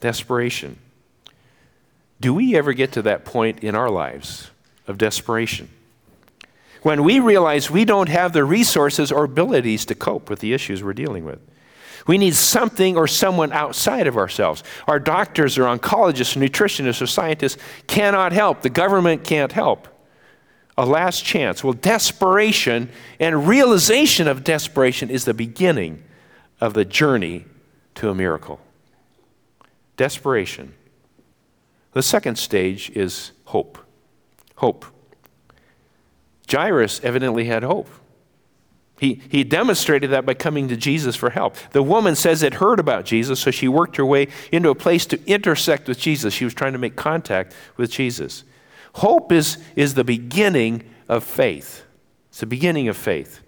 Desperation. 0.00 0.78
Do 2.20 2.34
we 2.34 2.56
ever 2.56 2.72
get 2.72 2.92
to 2.92 3.02
that 3.02 3.24
point 3.24 3.62
in 3.62 3.74
our 3.74 3.90
lives 3.90 4.50
of 4.86 4.98
desperation? 4.98 5.68
When 6.82 7.04
we 7.04 7.20
realize 7.20 7.70
we 7.70 7.84
don't 7.84 8.08
have 8.08 8.32
the 8.32 8.44
resources 8.44 9.12
or 9.12 9.24
abilities 9.24 9.84
to 9.86 9.94
cope 9.94 10.30
with 10.30 10.40
the 10.40 10.54
issues 10.54 10.82
we're 10.82 10.94
dealing 10.94 11.24
with. 11.24 11.40
We 12.06 12.18
need 12.18 12.34
something 12.34 12.96
or 12.96 13.06
someone 13.06 13.52
outside 13.52 14.06
of 14.06 14.16
ourselves. 14.16 14.62
Our 14.86 14.98
doctors 14.98 15.58
or 15.58 15.64
oncologists 15.64 16.36
or 16.36 16.40
nutritionists 16.40 17.02
or 17.02 17.06
scientists 17.06 17.62
cannot 17.86 18.32
help. 18.32 18.62
The 18.62 18.70
government 18.70 19.24
can't 19.24 19.52
help. 19.52 19.88
A 20.78 20.86
last 20.86 21.24
chance. 21.24 21.62
Well, 21.62 21.74
desperation 21.74 22.90
and 23.18 23.46
realization 23.46 24.26
of 24.26 24.44
desperation 24.44 25.10
is 25.10 25.24
the 25.24 25.34
beginning 25.34 26.02
of 26.60 26.74
the 26.74 26.84
journey 26.84 27.44
to 27.96 28.08
a 28.08 28.14
miracle. 28.14 28.60
Desperation. 29.96 30.74
The 31.92 32.02
second 32.02 32.36
stage 32.36 32.90
is 32.90 33.32
hope. 33.46 33.78
Hope. 34.56 34.86
Jairus 36.50 37.00
evidently 37.02 37.44
had 37.44 37.62
hope. 37.62 37.88
He, 39.00 39.22
he 39.30 39.44
demonstrated 39.44 40.10
that 40.10 40.26
by 40.26 40.34
coming 40.34 40.68
to 40.68 40.76
Jesus 40.76 41.16
for 41.16 41.30
help. 41.30 41.56
The 41.72 41.82
woman 41.82 42.14
says 42.14 42.42
it 42.42 42.54
heard 42.54 42.78
about 42.78 43.06
Jesus, 43.06 43.40
so 43.40 43.50
she 43.50 43.66
worked 43.66 43.96
her 43.96 44.04
way 44.04 44.28
into 44.52 44.68
a 44.68 44.74
place 44.74 45.06
to 45.06 45.18
intersect 45.26 45.88
with 45.88 45.98
Jesus. 45.98 46.34
She 46.34 46.44
was 46.44 46.52
trying 46.52 46.74
to 46.74 46.78
make 46.78 46.96
contact 46.96 47.54
with 47.78 47.90
Jesus. 47.90 48.44
Hope 48.96 49.32
is, 49.32 49.56
is 49.74 49.94
the 49.94 50.04
beginning 50.04 50.82
of 51.08 51.24
faith. 51.24 51.82
It's 52.28 52.40
the 52.40 52.46
beginning 52.46 52.88
of 52.88 52.96
faith. 52.96 53.40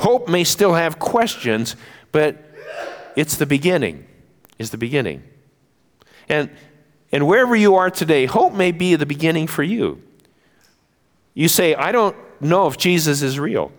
Hope 0.00 0.28
may 0.28 0.44
still 0.44 0.74
have 0.74 0.98
questions, 0.98 1.74
but 2.12 2.44
it's 3.16 3.36
the 3.36 3.46
beginning. 3.46 4.06
Is 4.58 4.72
the 4.72 4.78
beginning. 4.78 5.22
And 6.28 6.50
and 7.12 7.26
wherever 7.26 7.56
you 7.56 7.76
are 7.76 7.90
today, 7.90 8.26
hope 8.26 8.52
may 8.52 8.72
be 8.72 8.94
the 8.94 9.06
beginning 9.06 9.46
for 9.46 9.62
you. 9.62 10.02
You 11.34 11.48
say, 11.48 11.74
I 11.74 11.92
don't 11.92 12.16
know 12.40 12.66
if 12.66 12.76
Jesus 12.76 13.22
is 13.22 13.38
real. 13.38 13.72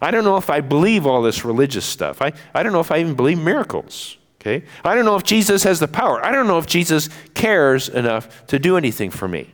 I 0.00 0.10
don't 0.10 0.24
know 0.24 0.36
if 0.36 0.48
I 0.48 0.60
believe 0.60 1.06
all 1.06 1.22
this 1.22 1.44
religious 1.44 1.84
stuff. 1.84 2.22
I, 2.22 2.32
I 2.54 2.62
don't 2.62 2.72
know 2.72 2.80
if 2.80 2.90
I 2.90 2.98
even 2.98 3.14
believe 3.14 3.38
miracles. 3.38 4.16
Okay? 4.40 4.64
I 4.84 4.94
don't 4.94 5.04
know 5.04 5.16
if 5.16 5.24
Jesus 5.24 5.62
has 5.64 5.80
the 5.80 5.88
power. 5.88 6.24
I 6.24 6.32
don't 6.32 6.46
know 6.46 6.58
if 6.58 6.66
Jesus 6.66 7.10
cares 7.34 7.88
enough 7.88 8.46
to 8.46 8.58
do 8.58 8.76
anything 8.76 9.10
for 9.10 9.28
me. 9.28 9.50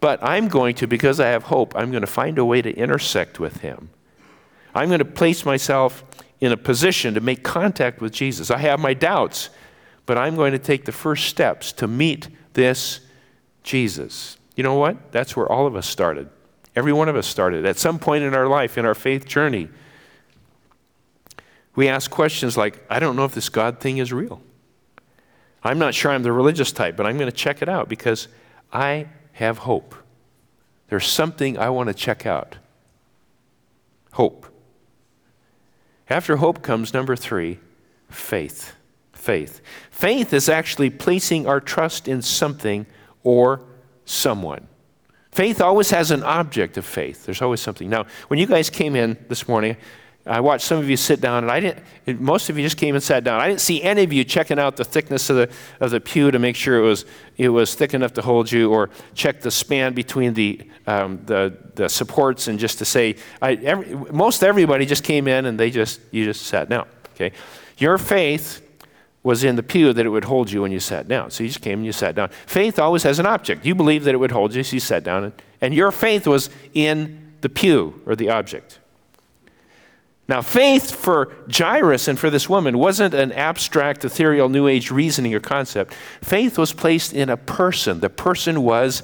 But 0.00 0.22
I'm 0.22 0.48
going 0.48 0.74
to, 0.76 0.86
because 0.86 1.20
I 1.20 1.28
have 1.28 1.44
hope, 1.44 1.74
I'm 1.74 1.90
going 1.90 2.02
to 2.02 2.06
find 2.06 2.38
a 2.38 2.44
way 2.44 2.60
to 2.60 2.70
intersect 2.70 3.40
with 3.40 3.60
him. 3.60 3.88
I'm 4.74 4.88
going 4.88 4.98
to 4.98 5.06
place 5.06 5.46
myself 5.46 6.04
in 6.40 6.52
a 6.52 6.56
position 6.56 7.14
to 7.14 7.20
make 7.20 7.42
contact 7.42 8.02
with 8.02 8.12
Jesus. 8.12 8.50
I 8.50 8.58
have 8.58 8.78
my 8.78 8.92
doubts, 8.92 9.48
but 10.04 10.18
I'm 10.18 10.36
going 10.36 10.52
to 10.52 10.58
take 10.58 10.84
the 10.84 10.92
first 10.92 11.26
steps 11.26 11.72
to 11.72 11.88
meet 11.88 12.28
this 12.52 13.00
Jesus. 13.62 14.36
You 14.54 14.62
know 14.62 14.74
what? 14.74 15.12
That's 15.12 15.34
where 15.34 15.50
all 15.50 15.66
of 15.66 15.76
us 15.76 15.86
started. 15.86 16.28
Every 16.76 16.92
one 16.92 17.08
of 17.08 17.16
us 17.16 17.26
started. 17.26 17.64
At 17.64 17.78
some 17.78 17.98
point 17.98 18.22
in 18.22 18.34
our 18.34 18.46
life, 18.46 18.76
in 18.76 18.84
our 18.84 18.94
faith 18.94 19.26
journey, 19.26 19.68
we 21.74 21.88
ask 21.88 22.10
questions 22.10 22.56
like, 22.56 22.84
I 22.90 22.98
don't 22.98 23.16
know 23.16 23.24
if 23.24 23.34
this 23.34 23.48
God 23.48 23.80
thing 23.80 23.96
is 23.96 24.12
real. 24.12 24.42
I'm 25.62 25.78
not 25.78 25.94
sure 25.94 26.12
I'm 26.12 26.22
the 26.22 26.32
religious 26.32 26.70
type, 26.70 26.96
but 26.96 27.06
I'm 27.06 27.16
going 27.16 27.30
to 27.30 27.36
check 27.36 27.62
it 27.62 27.68
out 27.68 27.88
because 27.88 28.28
I 28.72 29.08
have 29.32 29.58
hope. 29.58 29.94
There's 30.88 31.06
something 31.06 31.58
I 31.58 31.70
want 31.70 31.88
to 31.88 31.94
check 31.94 32.26
out. 32.26 32.58
Hope. 34.12 34.46
After 36.08 36.36
hope 36.36 36.62
comes 36.62 36.94
number 36.94 37.16
three 37.16 37.58
faith. 38.10 38.74
Faith. 39.12 39.60
Faith 39.90 40.32
is 40.32 40.48
actually 40.48 40.90
placing 40.90 41.46
our 41.46 41.60
trust 41.60 42.06
in 42.06 42.22
something 42.22 42.86
or 43.24 43.62
someone. 44.04 44.68
Faith 45.36 45.60
always 45.60 45.90
has 45.90 46.10
an 46.12 46.22
object 46.22 46.78
of 46.78 46.86
faith. 46.86 47.26
There's 47.26 47.42
always 47.42 47.60
something. 47.60 47.90
Now, 47.90 48.06
when 48.28 48.40
you 48.40 48.46
guys 48.46 48.70
came 48.70 48.96
in 48.96 49.18
this 49.28 49.46
morning, 49.46 49.76
I 50.24 50.40
watched 50.40 50.64
some 50.64 50.78
of 50.78 50.88
you 50.88 50.96
sit 50.96 51.20
down, 51.20 51.44
and 51.44 51.52
I 51.52 51.60
didn't. 51.60 52.22
Most 52.22 52.48
of 52.48 52.56
you 52.56 52.64
just 52.64 52.78
came 52.78 52.94
and 52.94 53.04
sat 53.04 53.22
down. 53.22 53.38
I 53.42 53.46
didn't 53.46 53.60
see 53.60 53.82
any 53.82 54.02
of 54.02 54.14
you 54.14 54.24
checking 54.24 54.58
out 54.58 54.76
the 54.76 54.84
thickness 54.84 55.28
of 55.28 55.36
the 55.36 55.50
of 55.78 55.90
the 55.90 56.00
pew 56.00 56.30
to 56.30 56.38
make 56.38 56.56
sure 56.56 56.78
it 56.78 56.80
was 56.80 57.04
it 57.36 57.50
was 57.50 57.74
thick 57.74 57.92
enough 57.92 58.14
to 58.14 58.22
hold 58.22 58.50
you, 58.50 58.72
or 58.72 58.88
check 59.12 59.42
the 59.42 59.50
span 59.50 59.92
between 59.92 60.32
the 60.32 60.66
um, 60.86 61.20
the 61.26 61.54
the 61.74 61.90
supports, 61.90 62.48
and 62.48 62.58
just 62.58 62.78
to 62.78 62.86
say, 62.86 63.16
I, 63.42 63.56
every, 63.56 63.94
most 64.10 64.42
everybody 64.42 64.86
just 64.86 65.04
came 65.04 65.28
in 65.28 65.44
and 65.44 65.60
they 65.60 65.70
just 65.70 66.00
you 66.12 66.24
just 66.24 66.46
sat 66.46 66.70
down. 66.70 66.88
Okay, 67.14 67.32
your 67.76 67.98
faith 67.98 68.65
was 69.26 69.42
in 69.42 69.56
the 69.56 69.62
pew 69.62 69.92
that 69.92 70.06
it 70.06 70.08
would 70.08 70.22
hold 70.22 70.52
you 70.52 70.62
when 70.62 70.70
you 70.70 70.78
sat 70.78 71.08
down. 71.08 71.32
So 71.32 71.42
you 71.42 71.48
just 71.48 71.60
came 71.60 71.80
and 71.80 71.84
you 71.84 71.90
sat 71.90 72.14
down. 72.14 72.28
Faith 72.46 72.78
always 72.78 73.02
has 73.02 73.18
an 73.18 73.26
object. 73.26 73.66
You 73.66 73.74
believe 73.74 74.04
that 74.04 74.14
it 74.14 74.18
would 74.18 74.30
hold 74.30 74.54
you, 74.54 74.62
so 74.62 74.74
you 74.74 74.78
sat 74.78 75.02
down, 75.02 75.24
and, 75.24 75.32
and 75.60 75.74
your 75.74 75.90
faith 75.90 76.28
was 76.28 76.48
in 76.74 77.34
the 77.40 77.48
pew 77.48 78.00
or 78.06 78.14
the 78.14 78.30
object. 78.30 78.78
Now, 80.28 80.42
faith 80.42 80.94
for 80.94 81.34
Jairus 81.52 82.06
and 82.06 82.16
for 82.16 82.30
this 82.30 82.48
woman 82.48 82.78
wasn't 82.78 83.14
an 83.14 83.32
abstract, 83.32 84.04
ethereal, 84.04 84.48
New 84.48 84.68
Age 84.68 84.92
reasoning 84.92 85.34
or 85.34 85.40
concept. 85.40 85.94
Faith 86.22 86.56
was 86.56 86.72
placed 86.72 87.12
in 87.12 87.28
a 87.28 87.36
person. 87.36 87.98
The 87.98 88.08
person 88.08 88.62
was 88.62 89.02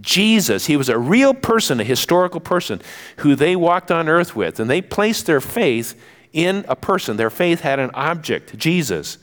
Jesus. 0.00 0.66
He 0.66 0.76
was 0.76 0.88
a 0.88 0.98
real 0.98 1.34
person, 1.34 1.80
a 1.80 1.84
historical 1.84 2.38
person 2.40 2.80
who 3.18 3.34
they 3.34 3.56
walked 3.56 3.90
on 3.90 4.08
earth 4.08 4.36
with, 4.36 4.60
and 4.60 4.70
they 4.70 4.80
placed 4.80 5.26
their 5.26 5.40
faith 5.40 6.00
in 6.32 6.64
a 6.68 6.76
person. 6.76 7.16
Their 7.16 7.28
faith 7.28 7.62
had 7.62 7.80
an 7.80 7.90
object, 7.94 8.56
Jesus. 8.56 9.18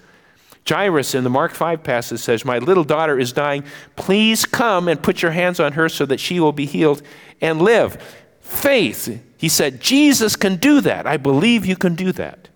Jairus 0.67 1.15
in 1.15 1.23
the 1.23 1.29
Mark 1.29 1.53
5 1.53 1.83
passage 1.83 2.19
says, 2.19 2.45
My 2.45 2.59
little 2.59 2.83
daughter 2.83 3.19
is 3.19 3.33
dying. 3.33 3.63
Please 3.95 4.45
come 4.45 4.87
and 4.87 5.01
put 5.01 5.21
your 5.21 5.31
hands 5.31 5.59
on 5.59 5.73
her 5.73 5.89
so 5.89 6.05
that 6.05 6.19
she 6.19 6.39
will 6.39 6.51
be 6.51 6.65
healed 6.65 7.01
and 7.41 7.61
live. 7.61 7.97
Faith. 8.41 9.21
He 9.37 9.49
said, 9.49 9.81
Jesus 9.81 10.35
can 10.35 10.57
do 10.57 10.81
that. 10.81 11.07
I 11.07 11.17
believe 11.17 11.65
you 11.65 11.75
can 11.75 11.95
do 11.95 12.11
that. 12.13 12.49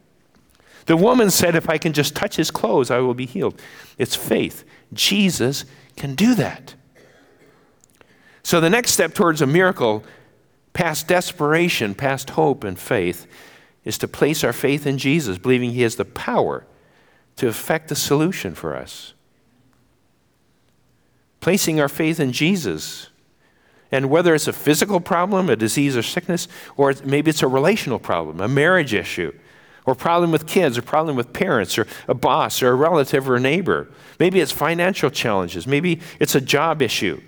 The 0.85 0.97
woman 0.97 1.31
said, 1.31 1.55
If 1.55 1.69
I 1.69 1.77
can 1.77 1.93
just 1.93 2.15
touch 2.15 2.35
his 2.35 2.51
clothes, 2.51 2.91
I 2.91 2.99
will 2.99 3.15
be 3.15 3.25
healed. 3.25 3.59
It's 3.97 4.15
faith. 4.15 4.63
Jesus 4.93 5.65
can 5.95 6.13
do 6.13 6.35
that. 6.35 6.75
So 8.43 8.61
the 8.61 8.69
next 8.69 8.91
step 8.91 9.15
towards 9.15 9.41
a 9.41 9.47
miracle, 9.47 10.03
past 10.73 11.07
desperation, 11.07 11.95
past 11.95 12.31
hope 12.31 12.63
and 12.63 12.77
faith, 12.77 13.25
is 13.83 13.97
to 13.97 14.07
place 14.07 14.43
our 14.43 14.53
faith 14.53 14.85
in 14.85 14.99
Jesus, 14.99 15.39
believing 15.39 15.71
he 15.71 15.81
has 15.81 15.95
the 15.95 16.05
power 16.05 16.65
to 17.37 17.47
effect 17.47 17.91
a 17.91 17.95
solution 17.95 18.55
for 18.55 18.75
us. 18.75 19.13
Placing 21.39 21.79
our 21.79 21.89
faith 21.89 22.19
in 22.19 22.31
Jesus 22.31 23.09
and 23.91 24.09
whether 24.09 24.33
it's 24.33 24.47
a 24.47 24.53
physical 24.53 24.99
problem, 24.99 25.49
a 25.49 25.55
disease 25.55 25.95
or 25.95 26.03
sickness, 26.03 26.47
or 26.75 26.93
maybe 27.05 27.29
it's 27.29 27.43
a 27.43 27.47
relational 27.47 27.99
problem, 27.99 28.41
a 28.41 28.47
marriage 28.47 28.93
issue, 28.93 29.31
or 29.85 29.93
a 29.93 29.95
problem 29.95 30.31
with 30.31 30.47
kids, 30.47 30.77
or 30.77 30.81
a 30.81 30.83
problem 30.83 31.15
with 31.15 31.31
parents, 31.31 31.77
or 31.77 31.85
a 32.07 32.13
boss, 32.15 32.63
or 32.63 32.69
a 32.69 32.75
relative, 32.75 33.29
or 33.29 33.35
a 33.35 33.39
neighbor. 33.39 33.87
Maybe 34.19 34.39
it's 34.39 34.51
financial 34.51 35.11
challenges. 35.11 35.67
Maybe 35.67 36.01
it's 36.19 36.33
a 36.33 36.41
job 36.41 36.81
issue. 36.81 37.21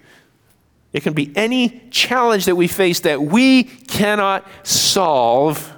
It 0.91 1.03
can 1.03 1.13
be 1.13 1.31
any 1.35 1.87
challenge 1.91 2.45
that 2.45 2.55
we 2.55 2.67
face 2.67 3.01
that 3.01 3.21
we 3.21 3.63
cannot 3.63 4.47
solve. 4.63 5.77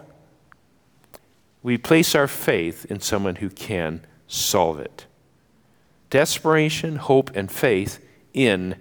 We 1.61 1.77
place 1.77 2.15
our 2.15 2.27
faith 2.27 2.85
in 2.85 3.01
someone 3.01 3.35
who 3.35 3.49
can 3.49 4.05
solve 4.29 4.79
it. 4.79 5.05
Desperation, 6.09 6.95
hope, 6.95 7.35
and 7.35 7.51
faith 7.51 7.99
in 8.33 8.77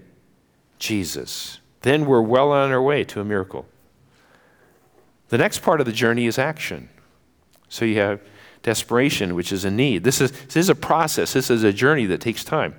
Jesus 0.78 1.59
then 1.83 2.07
we're 2.07 2.23
well 2.23 2.52
on 2.52 2.71
our 2.71 2.83
way 2.83 3.05
to 3.05 3.21
a 3.21 3.25
miracle. 3.25 3.67
The 5.28 5.38
next 5.38 5.61
part 5.61 5.81
of 5.81 5.87
the 5.87 5.93
journey 5.93 6.26
is 6.26 6.38
action. 6.38 6.88
So 7.69 7.85
you 7.85 7.99
have 8.00 8.21
desperation, 8.62 9.35
which 9.35 9.52
is 9.52 9.64
a 9.64 9.71
need. 9.71 10.05
This 10.05 10.21
is, 10.21 10.33
this 10.33 10.57
is 10.57 10.69
a 10.69 10.75
process, 10.75 11.33
this 11.33 11.50
is 11.50 11.62
a 11.62 11.73
journey 11.73 12.07
that 12.07 12.21
takes 12.21 12.45
time. 12.45 12.75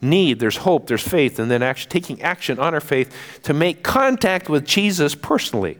Need, 0.00 0.40
there's 0.40 0.58
hope, 0.58 0.86
there's 0.86 1.06
faith, 1.06 1.38
and 1.38 1.50
then 1.50 1.62
action, 1.62 1.90
taking 1.90 2.20
action 2.22 2.58
on 2.58 2.74
our 2.74 2.80
faith 2.80 3.40
to 3.44 3.54
make 3.54 3.82
contact 3.82 4.48
with 4.48 4.64
Jesus 4.66 5.14
personally. 5.14 5.78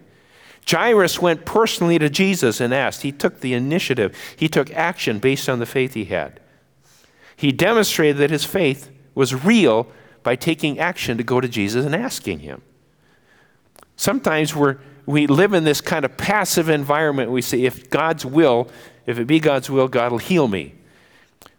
Jairus 0.68 1.20
went 1.20 1.44
personally 1.44 1.98
to 1.98 2.10
Jesus 2.10 2.60
and 2.60 2.74
asked. 2.74 3.02
He 3.02 3.12
took 3.12 3.40
the 3.40 3.54
initiative, 3.54 4.16
he 4.36 4.48
took 4.48 4.70
action 4.72 5.18
based 5.18 5.48
on 5.48 5.58
the 5.58 5.66
faith 5.66 5.94
he 5.94 6.06
had. 6.06 6.40
He 7.36 7.52
demonstrated 7.52 8.16
that 8.18 8.30
his 8.30 8.44
faith 8.44 8.90
was 9.14 9.44
real 9.44 9.88
by 10.26 10.34
taking 10.34 10.80
action 10.80 11.16
to 11.18 11.22
go 11.22 11.40
to 11.40 11.46
Jesus 11.46 11.86
and 11.86 11.94
asking 11.94 12.40
Him. 12.40 12.60
Sometimes 13.94 14.56
we're, 14.56 14.78
we 15.06 15.28
live 15.28 15.52
in 15.52 15.62
this 15.62 15.80
kind 15.80 16.04
of 16.04 16.16
passive 16.16 16.68
environment. 16.68 17.30
We 17.30 17.42
say, 17.42 17.62
if 17.62 17.88
God's 17.90 18.26
will, 18.26 18.68
if 19.06 19.20
it 19.20 19.28
be 19.28 19.38
God's 19.38 19.70
will, 19.70 19.86
God 19.86 20.10
will 20.10 20.18
heal 20.18 20.48
me. 20.48 20.74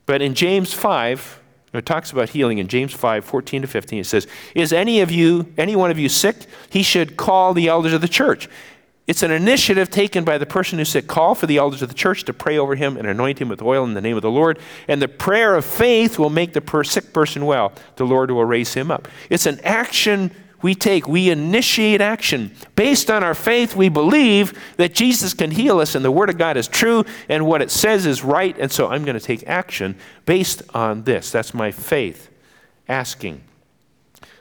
But 0.06 0.22
in 0.22 0.34
James 0.34 0.74
5, 0.74 1.42
it 1.74 1.86
talks 1.86 2.12
about 2.12 2.30
healing 2.32 2.58
in 2.58 2.68
James 2.68 2.94
5, 2.94 3.24
14 3.24 3.62
to 3.62 3.68
15. 3.70 4.00
It 4.00 4.06
says, 4.06 4.28
Is 4.54 4.74
any 4.74 5.00
of 5.00 5.12
you, 5.12 5.54
any 5.58 5.78
one 5.78 5.90
of 5.90 5.98
you 5.98 6.10
sick? 6.10 6.36
He 6.70 6.84
should 6.84 7.16
call 7.16 7.54
the 7.54 7.70
elders 7.70 7.94
of 7.94 8.02
the 8.02 8.10
church 8.10 8.50
it's 9.08 9.24
an 9.24 9.32
initiative 9.32 9.90
taken 9.90 10.26
by 10.26 10.38
the 10.38 10.46
person 10.46 10.78
who 10.78 10.86
said, 10.86 11.08
Call 11.08 11.34
for 11.34 11.48
the 11.48 11.58
elders 11.58 11.82
of 11.82 11.88
the 11.88 11.96
church 11.96 12.26
to 12.26 12.34
pray 12.34 12.58
over 12.58 12.76
him 12.76 12.98
and 12.98 13.08
anoint 13.08 13.40
him 13.40 13.48
with 13.48 13.62
oil 13.62 13.86
in 13.86 13.94
the 13.94 14.02
name 14.02 14.18
of 14.18 14.22
the 14.22 14.30
Lord. 14.30 14.60
And 14.90 15.02
the 15.02 15.08
prayer 15.08 15.56
of 15.56 15.64
faith 15.64 16.20
will 16.20 16.30
make 16.30 16.52
the 16.52 16.60
per- 16.60 16.84
sick 16.84 17.14
person 17.14 17.46
well. 17.46 17.72
The 17.96 18.06
Lord 18.06 18.30
will 18.32 18.44
raise 18.44 18.74
him 18.74 18.92
up. 18.92 19.08
It's 19.30 19.46
an 19.46 19.62
action 19.64 20.32
we 20.62 20.76
take. 20.76 21.08
We 21.08 21.30
initiate 21.30 22.02
action. 22.02 22.52
Based 22.76 23.10
on 23.10 23.24
our 23.24 23.34
faith, 23.34 23.78
we 23.78 23.88
believe 23.88 24.60
that 24.76 24.94
Jesus 24.94 25.34
can 25.34 25.52
heal 25.52 25.80
us 25.80 25.96
and 25.96 26.04
the 26.04 26.12
Word 26.12 26.30
of 26.30 26.38
God 26.38 26.58
is 26.58 26.68
true 26.68 27.06
and 27.30 27.46
what 27.46 27.62
it 27.62 27.72
says 27.72 28.06
is 28.06 28.26
right. 28.26 28.58
And 28.60 28.70
so 28.70 28.90
I'm 28.90 29.06
going 29.06 29.18
to 29.18 29.26
take 29.26 29.48
action 29.48 29.96
based 30.26 30.64
on 30.74 31.04
this. 31.04 31.32
That's 31.32 31.54
my 31.54 31.72
faith 31.72 32.30
asking. 32.90 33.42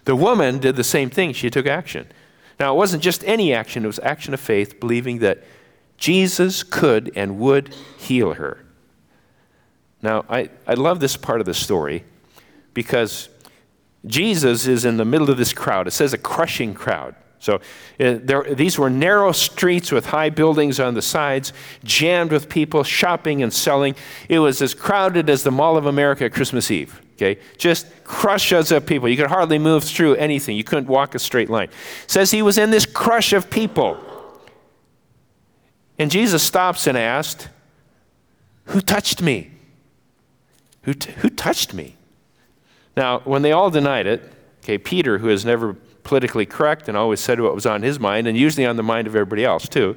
The 0.06 0.16
woman 0.16 0.58
did 0.58 0.74
the 0.74 0.84
same 0.84 1.10
thing. 1.10 1.34
She 1.34 1.50
took 1.50 1.66
action. 1.66 2.08
Now, 2.58 2.74
it 2.74 2.76
wasn't 2.76 3.02
just 3.02 3.22
any 3.24 3.52
action, 3.52 3.84
it 3.84 3.86
was 3.86 3.98
action 4.00 4.32
of 4.34 4.40
faith, 4.40 4.80
believing 4.80 5.18
that 5.18 5.44
Jesus 5.98 6.62
could 6.62 7.12
and 7.14 7.38
would 7.38 7.74
heal 7.98 8.34
her. 8.34 8.64
Now, 10.02 10.24
I, 10.28 10.50
I 10.66 10.74
love 10.74 11.00
this 11.00 11.16
part 11.16 11.40
of 11.40 11.46
the 11.46 11.54
story 11.54 12.04
because 12.74 13.28
Jesus 14.06 14.66
is 14.66 14.84
in 14.84 14.96
the 14.98 15.04
middle 15.04 15.30
of 15.30 15.36
this 15.36 15.52
crowd. 15.52 15.86
It 15.86 15.92
says 15.92 16.12
a 16.12 16.18
crushing 16.18 16.74
crowd. 16.74 17.14
So 17.38 17.56
uh, 18.00 18.18
there, 18.22 18.42
these 18.54 18.78
were 18.78 18.90
narrow 18.90 19.32
streets 19.32 19.92
with 19.92 20.06
high 20.06 20.30
buildings 20.30 20.80
on 20.80 20.94
the 20.94 21.02
sides, 21.02 21.52
jammed 21.84 22.32
with 22.32 22.48
people 22.48 22.82
shopping 22.82 23.42
and 23.42 23.52
selling. 23.52 23.94
It 24.28 24.38
was 24.38 24.62
as 24.62 24.74
crowded 24.74 25.28
as 25.28 25.42
the 25.42 25.50
Mall 25.50 25.76
of 25.76 25.86
America 25.86 26.24
at 26.24 26.32
Christmas 26.32 26.70
Eve. 26.70 27.00
Okay, 27.14 27.40
just 27.56 27.86
crushes 28.04 28.70
of 28.72 28.84
people. 28.84 29.08
You 29.08 29.16
could 29.16 29.28
hardly 29.28 29.58
move 29.58 29.84
through 29.84 30.16
anything. 30.16 30.54
You 30.54 30.64
couldn't 30.64 30.86
walk 30.86 31.14
a 31.14 31.18
straight 31.18 31.48
line. 31.48 31.68
Says 32.06 32.30
he 32.30 32.42
was 32.42 32.58
in 32.58 32.70
this 32.70 32.84
crush 32.84 33.32
of 33.32 33.48
people. 33.48 33.98
And 35.98 36.10
Jesus 36.10 36.42
stops 36.42 36.86
and 36.86 36.96
asked, 36.98 37.48
Who 38.66 38.82
touched 38.82 39.22
me? 39.22 39.50
Who, 40.82 40.92
t- 40.92 41.12
who 41.12 41.30
touched 41.30 41.72
me? 41.72 41.96
Now, 42.96 43.20
when 43.20 43.40
they 43.40 43.52
all 43.52 43.70
denied 43.70 44.06
it, 44.06 44.30
okay, 44.62 44.76
Peter, 44.76 45.18
who 45.18 45.28
has 45.28 45.44
never 45.44 45.76
politically 46.06 46.46
correct 46.46 46.88
and 46.88 46.96
always 46.96 47.18
said 47.18 47.40
what 47.40 47.54
was 47.54 47.66
on 47.66 47.82
his 47.82 47.98
mind, 47.98 48.28
and 48.28 48.38
usually 48.38 48.64
on 48.64 48.76
the 48.76 48.82
mind 48.82 49.08
of 49.08 49.16
everybody 49.16 49.44
else 49.44 49.68
too, 49.68 49.96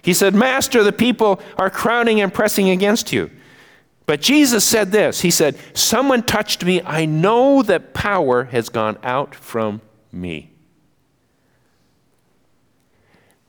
he 0.00 0.14
said, 0.14 0.34
Master, 0.34 0.82
the 0.82 0.92
people 0.92 1.40
are 1.58 1.68
crowding 1.68 2.20
and 2.20 2.32
pressing 2.32 2.70
against 2.70 3.12
you. 3.12 3.30
But 4.06 4.20
Jesus 4.20 4.64
said 4.64 4.90
this 4.90 5.20
He 5.20 5.30
said, 5.30 5.56
Someone 5.74 6.22
touched 6.22 6.64
me. 6.64 6.80
I 6.82 7.04
know 7.04 7.62
that 7.62 7.94
power 7.94 8.44
has 8.44 8.68
gone 8.70 8.98
out 9.02 9.34
from 9.34 9.82
me. 10.10 10.50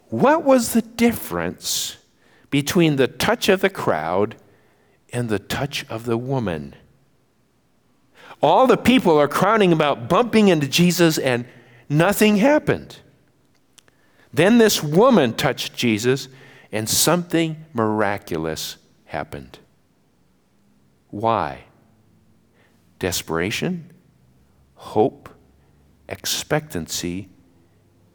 What 0.10 0.44
was 0.44 0.74
the 0.74 0.84
difference 0.84 1.98
between 2.52 2.98
the 2.98 3.08
touch 3.08 3.50
of 3.50 3.62
the 3.62 3.70
crowd 3.70 4.36
and 5.12 5.30
the 5.30 5.40
touch 5.40 5.88
of 5.90 6.06
the 6.06 6.18
woman? 6.18 6.76
All 8.42 8.68
the 8.68 8.78
people 8.78 9.18
are 9.18 9.30
crowding 9.30 9.72
about 9.72 10.10
bumping 10.10 10.50
into 10.50 10.68
Jesus, 10.68 11.18
and 11.18 11.46
nothing 11.98 12.38
happened. 12.38 12.98
Then 14.34 14.58
this 14.58 14.82
woman 14.84 15.34
touched 15.34 15.76
Jesus, 15.76 16.28
and 16.72 16.90
something 16.90 17.66
miraculous 17.74 18.78
happened. 19.06 19.60
Why? 21.10 21.66
Desperation, 22.98 23.92
hope, 24.76 25.30
expectancy, 26.10 27.30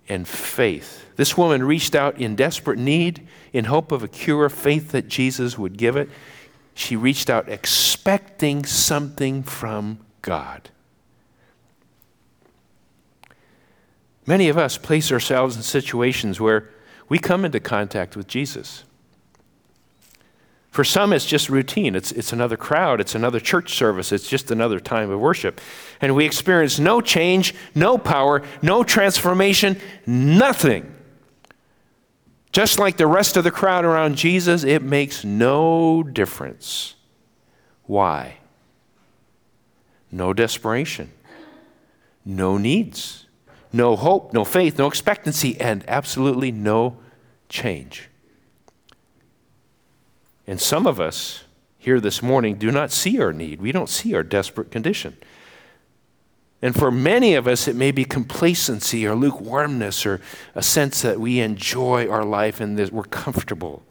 and 0.09 0.27
faith. 0.27 1.05
This 1.17 1.37
woman 1.37 1.63
reached 1.63 1.95
out 1.95 2.19
in 2.19 2.35
desperate 2.35 2.79
need, 2.79 3.29
in 3.53 3.67
hope 3.67 3.93
of 3.93 4.03
a 4.03 4.09
cure, 4.09 4.49
faith 4.49 4.91
that 4.91 5.07
Jesus 5.09 5.57
would 5.57 5.77
give 5.77 5.97
it. 5.97 6.09
She 6.75 6.97
reached 6.97 7.31
out 7.31 7.49
expecting 7.49 8.65
something 8.65 9.43
from 9.43 10.01
God. 10.23 10.71
Many 14.29 14.51
of 14.51 14.59
us 14.59 14.77
place 14.77 15.11
ourselves 15.11 15.57
in 15.57 15.63
situations 15.63 16.39
where 16.39 16.69
we 17.09 17.19
come 17.19 17.47
into 17.47 17.61
contact 17.61 18.15
with 18.15 18.29
Jesus. 18.29 18.85
For 20.71 20.85
some, 20.85 21.15
it's 21.15 21.25
just 21.25 21.49
routine. 21.49 21.97
It's, 21.97 22.13
it's 22.13 22.31
another 22.31 22.59
crowd, 22.59 23.01
it's 23.01 23.15
another 23.15 23.41
church 23.41 23.75
service, 23.75 24.13
it's 24.13 24.29
just 24.29 24.51
another 24.51 24.81
time 24.81 25.11
of 25.11 25.19
worship. 25.19 25.63
And 26.03 26.15
we 26.15 26.27
experience 26.27 26.79
no 26.79 27.01
change, 27.01 27.55
no 27.75 27.97
power, 27.97 28.43
no 28.61 28.85
transformation, 28.85 29.81
nothing. 30.05 30.95
Just 32.53 32.79
like 32.79 32.99
the 32.99 33.07
rest 33.07 33.39
of 33.39 33.45
the 33.45 33.51
crowd 33.51 33.87
around 33.87 34.17
Jesus, 34.17 34.63
it 34.63 34.83
makes 34.83 35.25
no 35.25 36.03
difference. 36.03 36.97
Why? 37.85 38.37
No 40.13 40.35
desperation, 40.35 41.13
no 42.27 42.59
needs, 42.59 43.25
no 43.73 43.97
hope, 43.97 44.33
no 44.33 44.45
faith, 44.45 44.79
no 44.79 44.87
expectancy, 44.87 45.61
and 45.61 45.85
absolutely 45.89 46.51
no 46.51 46.99
change. 47.49 48.09
And 50.47 50.61
some 50.61 50.87
of 50.87 50.99
us 50.99 51.45
here 51.79 52.01
this 52.01 52.23
morning 52.23 52.57
do 52.57 52.71
not 52.71 52.91
see 52.91 53.21
our 53.21 53.33
need. 53.33 53.61
We 53.61 53.73
don't 53.73 53.89
see 53.89 54.15
our 54.15 54.23
desperate 54.23 54.71
condition. 54.71 55.17
And 56.61 56.75
for 56.75 56.91
many 56.91 57.35
of 57.35 57.47
us, 57.47 57.69
it 57.69 57.77
may 57.77 57.93
be 57.93 58.05
complacency 58.05 59.07
or 59.07 59.15
lukewarmness 59.15 60.05
or 60.05 60.21
a 60.55 60.63
sense 60.63 61.03
that 61.03 61.21
we 61.21 61.39
enjoy 61.39 62.09
our 62.09 62.25
life 62.25 62.61
and 62.61 62.77
that 62.79 62.93
we're 62.93 63.05
comfortable. 63.05 63.83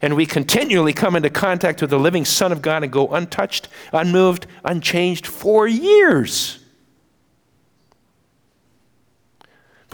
And 0.00 0.16
we 0.16 0.26
continually 0.26 0.92
come 0.92 1.14
into 1.14 1.30
contact 1.30 1.80
with 1.80 1.90
the 1.90 1.98
living 1.98 2.24
Son 2.24 2.52
of 2.52 2.62
God 2.62 2.82
and 2.82 2.92
go 2.92 3.08
untouched, 3.08 3.68
unmoved, 3.92 4.46
unchanged 4.64 5.26
for 5.26 5.66
years. 5.66 6.63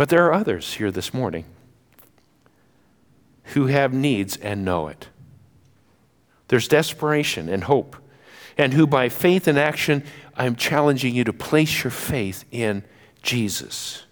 But 0.00 0.08
there 0.08 0.24
are 0.24 0.32
others 0.32 0.72
here 0.72 0.90
this 0.90 1.12
morning 1.12 1.44
who 3.52 3.66
have 3.66 3.92
needs 3.92 4.38
and 4.38 4.64
know 4.64 4.88
it. 4.88 5.10
There's 6.48 6.66
desperation 6.66 7.50
and 7.50 7.64
hope. 7.64 7.96
And 8.56 8.72
who, 8.72 8.86
by 8.86 9.10
faith 9.10 9.46
and 9.46 9.58
action, 9.58 10.02
I'm 10.34 10.56
challenging 10.56 11.14
you 11.14 11.24
to 11.24 11.34
place 11.34 11.84
your 11.84 11.90
faith 11.90 12.46
in 12.50 12.82
Jesus. 13.20 14.04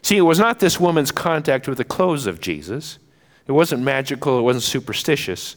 See, 0.00 0.16
it 0.16 0.20
was 0.20 0.38
not 0.38 0.60
this 0.60 0.78
woman's 0.78 1.10
contact 1.10 1.66
with 1.66 1.78
the 1.78 1.84
clothes 1.84 2.28
of 2.28 2.40
Jesus. 2.40 3.00
It 3.48 3.52
wasn't 3.52 3.82
magical, 3.82 4.38
it 4.38 4.42
wasn't 4.42 4.62
superstitious. 4.62 5.56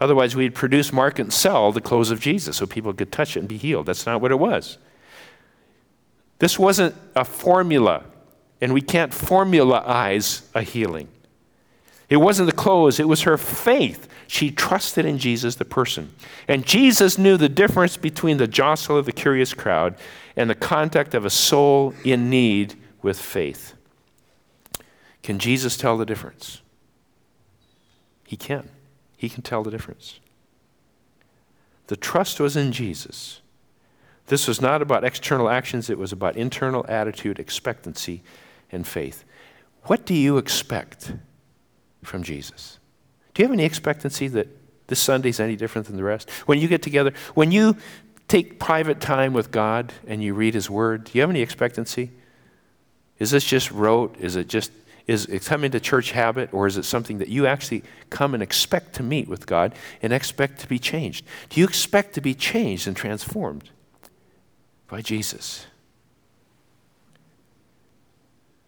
Otherwise, 0.00 0.34
we'd 0.34 0.54
produce, 0.54 0.94
market, 0.94 1.20
and 1.24 1.32
sell 1.34 1.72
the 1.72 1.82
clothes 1.82 2.10
of 2.10 2.20
Jesus 2.20 2.56
so 2.56 2.64
people 2.64 2.94
could 2.94 3.12
touch 3.12 3.36
it 3.36 3.40
and 3.40 3.48
be 3.50 3.58
healed. 3.58 3.84
That's 3.84 4.06
not 4.06 4.22
what 4.22 4.30
it 4.30 4.38
was. 4.38 4.78
This 6.38 6.58
wasn't 6.58 6.94
a 7.14 7.26
formula, 7.26 8.04
and 8.60 8.72
we 8.72 8.80
can't 8.80 9.12
formulaize 9.12 10.42
a 10.54 10.62
healing. 10.62 11.08
It 12.08 12.18
wasn't 12.18 12.48
the 12.48 12.56
clothes, 12.56 13.00
it 13.00 13.08
was 13.08 13.22
her 13.22 13.36
faith 13.36 14.08
she 14.28 14.50
trusted 14.50 15.04
in 15.04 15.18
Jesus, 15.18 15.54
the 15.54 15.64
person. 15.64 16.12
And 16.48 16.66
Jesus 16.66 17.18
knew 17.18 17.36
the 17.36 17.48
difference 17.48 17.96
between 17.96 18.38
the 18.38 18.48
jostle 18.48 18.96
of 18.96 19.06
the 19.06 19.12
curious 19.12 19.54
crowd 19.54 19.94
and 20.36 20.50
the 20.50 20.54
contact 20.54 21.14
of 21.14 21.24
a 21.24 21.30
soul 21.30 21.94
in 22.04 22.28
need 22.28 22.74
with 23.02 23.18
faith. 23.18 23.74
Can 25.22 25.38
Jesus 25.38 25.76
tell 25.76 25.96
the 25.96 26.06
difference? 26.06 26.60
He 28.26 28.36
can. 28.36 28.68
He 29.16 29.28
can 29.28 29.42
tell 29.42 29.62
the 29.62 29.70
difference. 29.70 30.20
The 31.86 31.96
trust 31.96 32.40
was 32.40 32.56
in 32.56 32.72
Jesus. 32.72 33.40
This 34.26 34.48
was 34.48 34.60
not 34.60 34.82
about 34.82 35.04
external 35.04 35.48
actions, 35.48 35.88
it 35.88 35.98
was 35.98 36.10
about 36.12 36.36
internal 36.36 36.84
attitude, 36.88 37.38
expectancy, 37.38 38.22
and 38.72 38.86
faith. 38.86 39.24
What 39.84 40.04
do 40.04 40.14
you 40.14 40.38
expect 40.38 41.12
from 42.02 42.22
Jesus? 42.22 42.78
Do 43.34 43.42
you 43.42 43.48
have 43.48 43.52
any 43.52 43.64
expectancy 43.64 44.28
that 44.28 44.48
this 44.88 45.00
Sunday 45.00 45.28
is 45.28 45.40
any 45.40 45.56
different 45.56 45.86
than 45.86 45.96
the 45.96 46.04
rest? 46.04 46.30
When 46.46 46.58
you 46.58 46.68
get 46.68 46.82
together, 46.82 47.12
when 47.34 47.52
you 47.52 47.76
take 48.28 48.58
private 48.58 49.00
time 49.00 49.32
with 49.32 49.50
God 49.50 49.92
and 50.06 50.22
you 50.22 50.34
read 50.34 50.54
His 50.54 50.70
Word, 50.70 51.04
do 51.04 51.12
you 51.14 51.20
have 51.20 51.30
any 51.30 51.42
expectancy? 51.42 52.10
Is 53.18 53.30
this 53.30 53.44
just 53.44 53.70
rote? 53.70 54.16
Is 54.18 54.36
it 54.36 54.48
just 54.48 54.72
is 55.06 55.26
it 55.26 55.44
coming 55.44 55.70
to 55.70 55.78
church 55.78 56.10
habit, 56.10 56.52
or 56.52 56.66
is 56.66 56.76
it 56.76 56.84
something 56.84 57.18
that 57.18 57.28
you 57.28 57.46
actually 57.46 57.84
come 58.10 58.34
and 58.34 58.42
expect 58.42 58.94
to 58.94 59.04
meet 59.04 59.28
with 59.28 59.46
God 59.46 59.72
and 60.02 60.12
expect 60.12 60.58
to 60.60 60.66
be 60.66 60.80
changed? 60.80 61.24
Do 61.48 61.60
you 61.60 61.66
expect 61.66 62.14
to 62.14 62.20
be 62.20 62.34
changed 62.34 62.88
and 62.88 62.96
transformed 62.96 63.70
by 64.88 65.02
Jesus? 65.02 65.66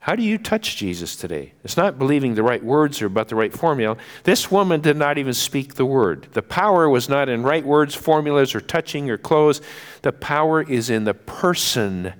How 0.08 0.16
do 0.16 0.22
you 0.22 0.38
touch 0.38 0.76
Jesus 0.76 1.16
today? 1.16 1.52
It's 1.64 1.76
not 1.76 1.98
believing 1.98 2.34
the 2.34 2.42
right 2.42 2.64
words 2.64 3.02
or 3.02 3.06
about 3.06 3.28
the 3.28 3.36
right 3.36 3.52
formula. 3.52 3.98
This 4.24 4.50
woman 4.50 4.80
did 4.80 4.96
not 4.96 5.18
even 5.18 5.34
speak 5.34 5.74
the 5.74 5.84
word. 5.84 6.28
The 6.32 6.40
power 6.40 6.88
was 6.88 7.10
not 7.10 7.28
in 7.28 7.42
right 7.42 7.62
words, 7.62 7.94
formulas, 7.94 8.54
or 8.54 8.62
touching 8.62 9.10
or 9.10 9.18
clothes. 9.18 9.60
The 10.00 10.12
power 10.12 10.62
is 10.62 10.88
in 10.88 11.04
the 11.04 11.12
person 11.12 12.14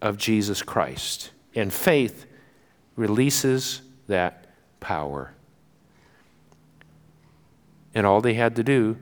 of 0.00 0.16
Jesus 0.16 0.62
Christ. 0.62 1.32
And 1.56 1.72
faith 1.72 2.24
releases 2.94 3.82
that 4.06 4.46
power. 4.78 5.34
And 7.96 8.06
all 8.06 8.20
they 8.20 8.34
had 8.34 8.54
to 8.54 8.62
do 8.62 8.96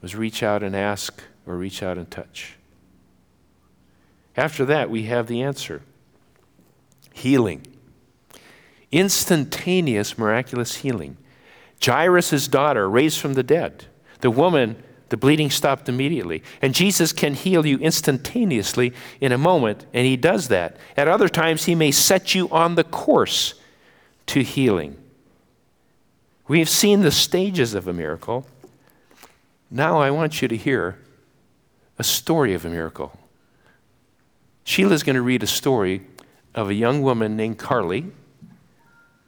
was 0.00 0.16
reach 0.16 0.42
out 0.42 0.62
and 0.62 0.74
ask 0.74 1.22
or 1.46 1.58
reach 1.58 1.82
out 1.82 1.98
and 1.98 2.10
touch. 2.10 2.54
After 4.34 4.64
that, 4.64 4.88
we 4.88 5.02
have 5.02 5.26
the 5.26 5.42
answer 5.42 5.82
healing. 7.20 7.66
Instantaneous, 8.92 10.18
miraculous 10.18 10.76
healing. 10.76 11.16
Jairus' 11.84 12.48
daughter 12.48 12.88
raised 12.88 13.18
from 13.18 13.34
the 13.34 13.42
dead. 13.42 13.86
The 14.20 14.30
woman, 14.30 14.82
the 15.08 15.16
bleeding 15.16 15.50
stopped 15.50 15.88
immediately. 15.88 16.42
And 16.60 16.74
Jesus 16.74 17.12
can 17.12 17.34
heal 17.34 17.64
you 17.64 17.78
instantaneously 17.78 18.92
in 19.20 19.32
a 19.32 19.38
moment, 19.38 19.86
and 19.94 20.06
he 20.06 20.16
does 20.16 20.48
that. 20.48 20.76
At 20.96 21.08
other 21.08 21.28
times, 21.28 21.64
he 21.64 21.74
may 21.74 21.90
set 21.90 22.34
you 22.34 22.48
on 22.50 22.74
the 22.74 22.84
course 22.84 23.54
to 24.26 24.42
healing. 24.42 24.96
We've 26.48 26.68
seen 26.68 27.00
the 27.00 27.12
stages 27.12 27.74
of 27.74 27.86
a 27.86 27.92
miracle. 27.92 28.46
Now 29.70 30.00
I 30.00 30.10
want 30.10 30.42
you 30.42 30.48
to 30.48 30.56
hear 30.56 30.98
a 31.98 32.04
story 32.04 32.54
of 32.54 32.64
a 32.64 32.70
miracle. 32.70 33.18
Sheila's 34.64 35.02
going 35.02 35.16
to 35.16 35.22
read 35.22 35.42
a 35.42 35.48
story 35.48 36.02
of 36.54 36.68
a 36.68 36.74
young 36.74 37.02
woman 37.02 37.36
named 37.36 37.58
Carly 37.58 38.12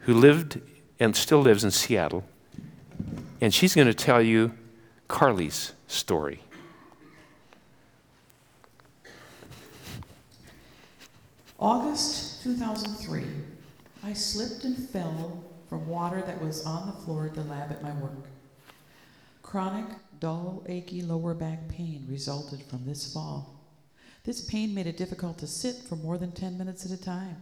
who 0.00 0.14
lived 0.14 0.60
and 0.98 1.14
still 1.14 1.40
lives 1.40 1.64
in 1.64 1.70
Seattle. 1.70 2.24
And 3.40 3.52
she's 3.52 3.74
going 3.74 3.88
to 3.88 3.94
tell 3.94 4.22
you 4.22 4.52
Carly's 5.08 5.72
story. 5.86 6.40
August 11.58 12.42
2003, 12.42 13.24
I 14.02 14.12
slipped 14.12 14.64
and 14.64 14.76
fell 14.76 15.44
from 15.68 15.86
water 15.86 16.22
that 16.26 16.42
was 16.42 16.66
on 16.66 16.86
the 16.86 17.04
floor 17.04 17.26
at 17.26 17.34
the 17.34 17.44
lab 17.44 17.70
at 17.70 17.82
my 17.82 17.92
work. 17.94 18.26
Chronic, 19.42 19.84
dull, 20.18 20.64
achy 20.66 21.02
lower 21.02 21.34
back 21.34 21.68
pain 21.68 22.04
resulted 22.08 22.62
from 22.62 22.84
this 22.84 23.12
fall. 23.12 23.61
This 24.24 24.40
pain 24.40 24.72
made 24.72 24.86
it 24.86 24.96
difficult 24.96 25.38
to 25.38 25.48
sit 25.48 25.76
for 25.76 25.96
more 25.96 26.16
than 26.16 26.30
10 26.30 26.56
minutes 26.56 26.86
at 26.86 26.92
a 26.92 27.02
time. 27.02 27.36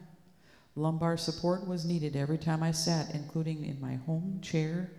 Lumbar 0.76 1.18
support 1.18 1.66
was 1.66 1.84
needed 1.84 2.16
every 2.16 2.38
time 2.38 2.62
I 2.62 2.70
sat, 2.72 3.14
including 3.14 3.66
in 3.66 3.80
my 3.80 3.96
home 3.96 4.38
chair, 4.40 4.90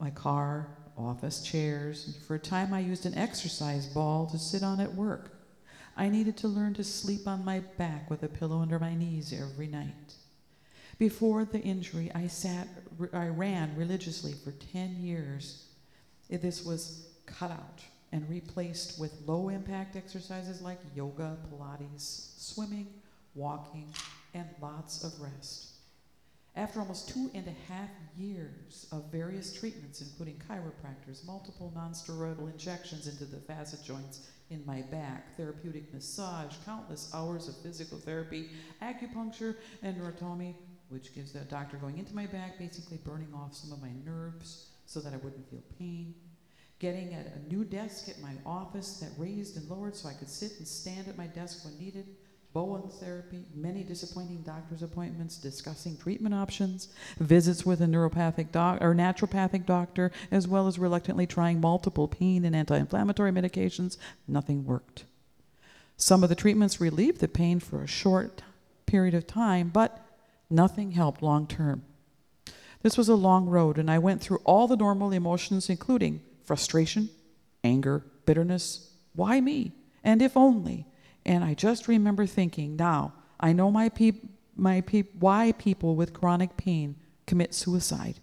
my 0.00 0.10
car, 0.10 0.68
office 0.98 1.42
chairs. 1.42 2.18
For 2.26 2.34
a 2.34 2.40
time, 2.40 2.74
I 2.74 2.80
used 2.80 3.06
an 3.06 3.16
exercise 3.16 3.86
ball 3.86 4.26
to 4.26 4.38
sit 4.38 4.64
on 4.64 4.80
at 4.80 4.94
work. 4.94 5.32
I 5.96 6.08
needed 6.08 6.36
to 6.38 6.48
learn 6.48 6.74
to 6.74 6.84
sleep 6.84 7.28
on 7.28 7.44
my 7.44 7.60
back 7.78 8.10
with 8.10 8.22
a 8.24 8.28
pillow 8.28 8.58
under 8.58 8.78
my 8.78 8.94
knees 8.94 9.32
every 9.32 9.68
night. 9.68 10.14
Before 10.98 11.44
the 11.44 11.60
injury, 11.60 12.10
I 12.14 12.26
sat, 12.26 12.66
I 13.12 13.28
ran 13.28 13.76
religiously 13.76 14.32
for 14.32 14.50
10 14.50 14.96
years. 14.96 15.68
This 16.28 16.64
was 16.64 17.10
cut 17.26 17.52
out 17.52 17.82
and 18.12 18.28
replaced 18.28 18.98
with 18.98 19.12
low 19.26 19.48
impact 19.48 19.96
exercises 19.96 20.62
like 20.62 20.78
yoga, 20.94 21.36
Pilates, 21.50 22.38
swimming, 22.38 22.86
walking, 23.34 23.92
and 24.34 24.48
lots 24.60 25.04
of 25.04 25.20
rest. 25.20 25.72
After 26.56 26.80
almost 26.80 27.10
two 27.10 27.30
and 27.34 27.46
a 27.46 27.72
half 27.72 27.90
years 28.16 28.86
of 28.90 29.12
various 29.12 29.52
treatments, 29.52 30.00
including 30.00 30.40
chiropractors, 30.48 31.26
multiple 31.26 31.70
nonsteroidal 31.76 32.50
injections 32.50 33.06
into 33.06 33.26
the 33.26 33.40
facet 33.40 33.84
joints 33.84 34.30
in 34.48 34.64
my 34.64 34.80
back, 34.82 35.36
therapeutic 35.36 35.92
massage, 35.92 36.54
countless 36.64 37.10
hours 37.12 37.48
of 37.48 37.56
physical 37.58 37.98
therapy, 37.98 38.48
acupuncture, 38.80 39.56
and 39.82 39.98
neurotomy, 40.00 40.54
which 40.88 41.14
gives 41.14 41.32
the 41.32 41.40
doctor 41.40 41.76
going 41.76 41.98
into 41.98 42.14
my 42.14 42.26
back, 42.26 42.58
basically 42.58 42.98
burning 43.04 43.34
off 43.34 43.54
some 43.54 43.72
of 43.72 43.82
my 43.82 43.90
nerves 44.06 44.70
so 44.86 45.00
that 45.00 45.12
I 45.12 45.16
wouldn't 45.16 45.50
feel 45.50 45.62
pain. 45.78 46.14
Getting 46.78 47.14
a, 47.14 47.24
a 47.36 47.52
new 47.52 47.64
desk 47.64 48.08
at 48.08 48.20
my 48.20 48.32
office 48.44 48.98
that 49.00 49.10
raised 49.18 49.56
and 49.56 49.68
lowered 49.70 49.96
so 49.96 50.08
I 50.08 50.12
could 50.12 50.28
sit 50.28 50.52
and 50.58 50.68
stand 50.68 51.08
at 51.08 51.16
my 51.16 51.26
desk 51.26 51.64
when 51.64 51.78
needed 51.78 52.06
Bowen 52.56 52.88
therapy, 52.88 53.44
many 53.54 53.82
disappointing 53.82 54.40
doctor's 54.40 54.82
appointments 54.82 55.36
discussing 55.36 55.94
treatment 55.98 56.34
options, 56.34 56.88
visits 57.18 57.66
with 57.66 57.82
a 57.82 57.84
neuropathic 57.84 58.50
doc 58.50 58.78
or 58.80 58.94
naturopathic 58.94 59.66
doctor, 59.66 60.10
as 60.30 60.48
well 60.48 60.66
as 60.66 60.78
reluctantly 60.78 61.26
trying 61.26 61.60
multiple 61.60 62.08
pain 62.08 62.46
and 62.46 62.56
anti-inflammatory 62.56 63.30
medications. 63.30 63.98
Nothing 64.26 64.64
worked. 64.64 65.04
Some 65.98 66.22
of 66.22 66.30
the 66.30 66.34
treatments 66.34 66.80
relieved 66.80 67.20
the 67.20 67.28
pain 67.28 67.60
for 67.60 67.82
a 67.82 67.86
short 67.86 68.40
period 68.86 69.12
of 69.12 69.26
time, 69.26 69.68
but 69.68 70.06
nothing 70.48 70.92
helped 70.92 71.22
long 71.22 71.46
term. 71.46 71.84
This 72.80 72.96
was 72.96 73.10
a 73.10 73.14
long 73.16 73.50
road, 73.50 73.76
and 73.76 73.90
I 73.90 73.98
went 73.98 74.22
through 74.22 74.40
all 74.44 74.66
the 74.66 74.76
normal 74.76 75.12
emotions, 75.12 75.68
including 75.68 76.22
frustration, 76.46 77.10
anger, 77.62 78.04
bitterness. 78.24 78.90
Why 79.14 79.40
me? 79.40 79.72
And 80.04 80.22
if 80.22 80.36
only. 80.36 80.86
And 81.24 81.42
I 81.44 81.54
just 81.54 81.88
remember 81.88 82.26
thinking, 82.26 82.76
now, 82.76 83.12
I 83.40 83.52
know 83.52 83.70
my 83.70 83.88
peop- 83.88 84.30
my 84.56 84.80
peop- 84.80 85.14
why 85.18 85.52
people 85.52 85.96
with 85.96 86.14
chronic 86.14 86.56
pain 86.56 86.96
commit 87.26 87.52
suicide. 87.52 88.20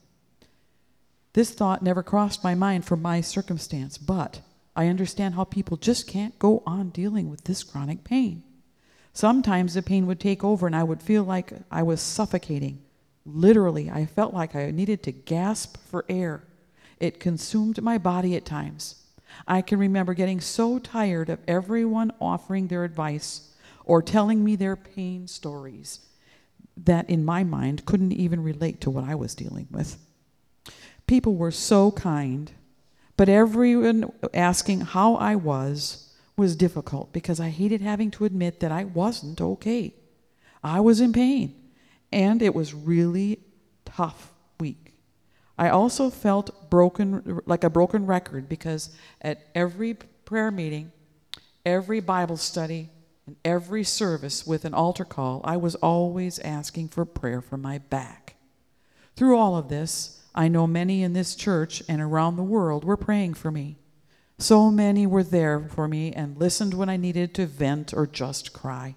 This 1.33 1.51
thought 1.51 1.83
never 1.83 2.03
crossed 2.03 2.43
my 2.43 2.55
mind 2.55 2.85
for 2.85 2.95
my 2.95 3.21
circumstance, 3.21 3.97
but 3.97 4.41
I 4.75 4.87
understand 4.87 5.35
how 5.35 5.43
people 5.43 5.77
just 5.77 6.07
can't 6.07 6.37
go 6.39 6.63
on 6.65 6.89
dealing 6.89 7.29
with 7.29 7.43
this 7.43 7.63
chronic 7.63 8.03
pain. 8.03 8.43
Sometimes 9.13 9.73
the 9.73 9.83
pain 9.83 10.07
would 10.07 10.19
take 10.19 10.43
over 10.43 10.65
and 10.65 10.75
I 10.75 10.83
would 10.83 11.03
feel 11.03 11.23
like 11.23 11.53
I 11.69 11.83
was 11.83 12.01
suffocating. 12.01 12.81
Literally, 13.25 13.89
I 13.89 14.05
felt 14.05 14.33
like 14.33 14.55
I 14.55 14.71
needed 14.71 15.03
to 15.03 15.11
gasp 15.11 15.77
for 15.85 16.05
air. 16.09 16.43
It 17.03 17.19
consumed 17.19 17.83
my 17.83 17.97
body 17.97 18.33
at 18.37 18.45
times. 18.45 18.95
I 19.45 19.61
can 19.61 19.77
remember 19.77 20.13
getting 20.13 20.39
so 20.39 20.79
tired 20.79 21.29
of 21.29 21.41
everyone 21.49 22.13
offering 22.21 22.67
their 22.67 22.85
advice 22.85 23.51
or 23.83 24.01
telling 24.01 24.41
me 24.41 24.55
their 24.55 24.77
pain 24.77 25.27
stories 25.27 25.99
that 26.77 27.09
in 27.09 27.25
my 27.25 27.43
mind 27.43 27.85
couldn't 27.85 28.13
even 28.13 28.41
relate 28.41 28.79
to 28.79 28.89
what 28.89 29.03
I 29.03 29.15
was 29.15 29.35
dealing 29.35 29.67
with. 29.69 29.97
People 31.05 31.35
were 31.35 31.51
so 31.51 31.91
kind, 31.91 32.53
but 33.17 33.27
everyone 33.27 34.09
asking 34.33 34.79
how 34.79 35.15
I 35.15 35.35
was 35.35 36.13
was 36.37 36.55
difficult 36.55 37.11
because 37.11 37.37
I 37.37 37.49
hated 37.49 37.81
having 37.81 38.11
to 38.11 38.23
admit 38.23 38.61
that 38.61 38.71
I 38.71 38.85
wasn't 38.85 39.41
okay. 39.41 39.93
I 40.63 40.79
was 40.79 41.01
in 41.01 41.11
pain, 41.11 41.53
and 42.13 42.41
it 42.41 42.55
was 42.55 42.73
really 42.73 43.41
tough 43.83 44.31
I 45.57 45.69
also 45.69 46.09
felt 46.09 46.69
broken, 46.69 47.41
like 47.45 47.63
a 47.63 47.69
broken 47.69 48.05
record, 48.05 48.49
because 48.49 48.89
at 49.21 49.45
every 49.53 49.95
prayer 50.25 50.51
meeting, 50.51 50.91
every 51.65 51.99
Bible 51.99 52.37
study, 52.37 52.89
and 53.25 53.37
every 53.45 53.83
service 53.83 54.45
with 54.45 54.65
an 54.65 54.73
altar 54.73 55.05
call, 55.05 55.41
I 55.43 55.57
was 55.57 55.75
always 55.75 56.39
asking 56.39 56.89
for 56.89 57.05
prayer 57.05 57.41
for 57.41 57.57
my 57.57 57.77
back. 57.77 58.35
Through 59.15 59.37
all 59.37 59.55
of 59.55 59.69
this, 59.69 60.21
I 60.35 60.47
know 60.47 60.65
many 60.67 61.03
in 61.03 61.13
this 61.13 61.35
church 61.35 61.83
and 61.87 62.01
around 62.01 62.35
the 62.35 62.43
world 62.43 62.83
were 62.83 62.97
praying 62.97 63.35
for 63.35 63.51
me. 63.51 63.77
So 64.39 64.71
many 64.71 65.05
were 65.05 65.23
there 65.23 65.69
for 65.69 65.87
me 65.87 66.11
and 66.11 66.37
listened 66.37 66.73
when 66.73 66.89
I 66.89 66.97
needed 66.97 67.33
to 67.35 67.45
vent 67.45 67.93
or 67.93 68.07
just 68.07 68.51
cry. 68.51 68.95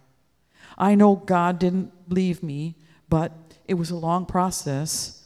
I 0.78 0.94
know 0.94 1.14
God 1.16 1.58
didn't 1.58 1.92
leave 2.08 2.42
me, 2.42 2.76
but 3.08 3.32
it 3.66 3.74
was 3.74 3.90
a 3.90 3.96
long 3.96 4.26
process 4.26 5.25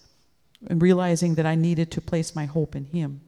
and 0.66 0.83
realizing 0.83 1.35
that 1.35 1.46
I 1.46 1.55
needed 1.55 1.90
to 1.92 2.01
place 2.01 2.35
my 2.35 2.46
hope 2.46 2.77
in 2.77 2.87
Him. 2.87 3.20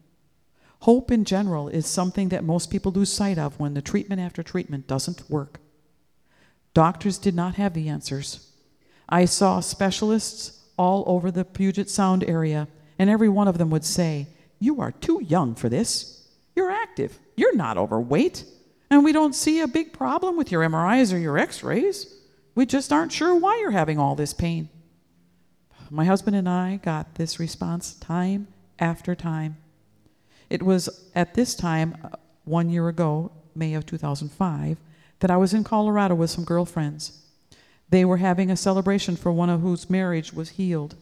Hope 0.80 1.10
in 1.10 1.24
general 1.24 1.68
is 1.68 1.86
something 1.86 2.28
that 2.30 2.44
most 2.44 2.70
people 2.70 2.90
lose 2.90 3.12
sight 3.12 3.38
of 3.38 3.58
when 3.60 3.74
the 3.74 3.82
treatment 3.82 4.20
after 4.20 4.42
treatment 4.42 4.88
doesn't 4.88 5.30
work. 5.30 5.60
Doctors 6.74 7.18
did 7.18 7.34
not 7.34 7.54
have 7.54 7.74
the 7.74 7.88
answers. 7.88 8.50
I 9.08 9.26
saw 9.26 9.60
specialists 9.60 10.60
all 10.76 11.04
over 11.06 11.30
the 11.30 11.44
Puget 11.44 11.88
Sound 11.88 12.24
area, 12.24 12.66
and 12.98 13.08
every 13.08 13.28
one 13.28 13.46
of 13.46 13.58
them 13.58 13.70
would 13.70 13.84
say, 13.84 14.26
You 14.58 14.80
are 14.80 14.92
too 14.92 15.22
young 15.22 15.54
for 15.54 15.68
this. 15.68 16.26
You're 16.56 16.70
active. 16.70 17.18
You're 17.36 17.54
not 17.54 17.78
overweight. 17.78 18.44
And 18.90 19.04
we 19.04 19.12
don't 19.12 19.34
see 19.34 19.60
a 19.60 19.68
big 19.68 19.92
problem 19.92 20.36
with 20.36 20.50
your 20.50 20.62
MRIs 20.62 21.14
or 21.14 21.18
your 21.18 21.38
x 21.38 21.62
rays. 21.62 22.12
We 22.54 22.66
just 22.66 22.92
aren't 22.92 23.12
sure 23.12 23.34
why 23.34 23.58
you're 23.58 23.70
having 23.70 23.98
all 23.98 24.14
this 24.14 24.34
pain. 24.34 24.68
My 25.94 26.06
husband 26.06 26.34
and 26.34 26.48
I 26.48 26.76
got 26.76 27.16
this 27.16 27.38
response 27.38 27.92
time 27.92 28.48
after 28.78 29.14
time. 29.14 29.58
It 30.48 30.62
was 30.62 30.88
at 31.14 31.34
this 31.34 31.54
time, 31.54 31.98
uh, 32.02 32.16
one 32.44 32.70
year 32.70 32.88
ago, 32.88 33.30
May 33.54 33.74
of 33.74 33.84
2005, 33.84 34.78
that 35.20 35.30
I 35.30 35.36
was 35.36 35.52
in 35.52 35.64
Colorado 35.64 36.14
with 36.14 36.30
some 36.30 36.44
girlfriends. 36.44 37.20
They 37.90 38.06
were 38.06 38.16
having 38.16 38.50
a 38.50 38.56
celebration 38.56 39.16
for 39.16 39.30
one 39.32 39.50
of 39.50 39.60
whose 39.60 39.90
marriage 39.90 40.32
was 40.32 40.56
healed. 40.56 40.96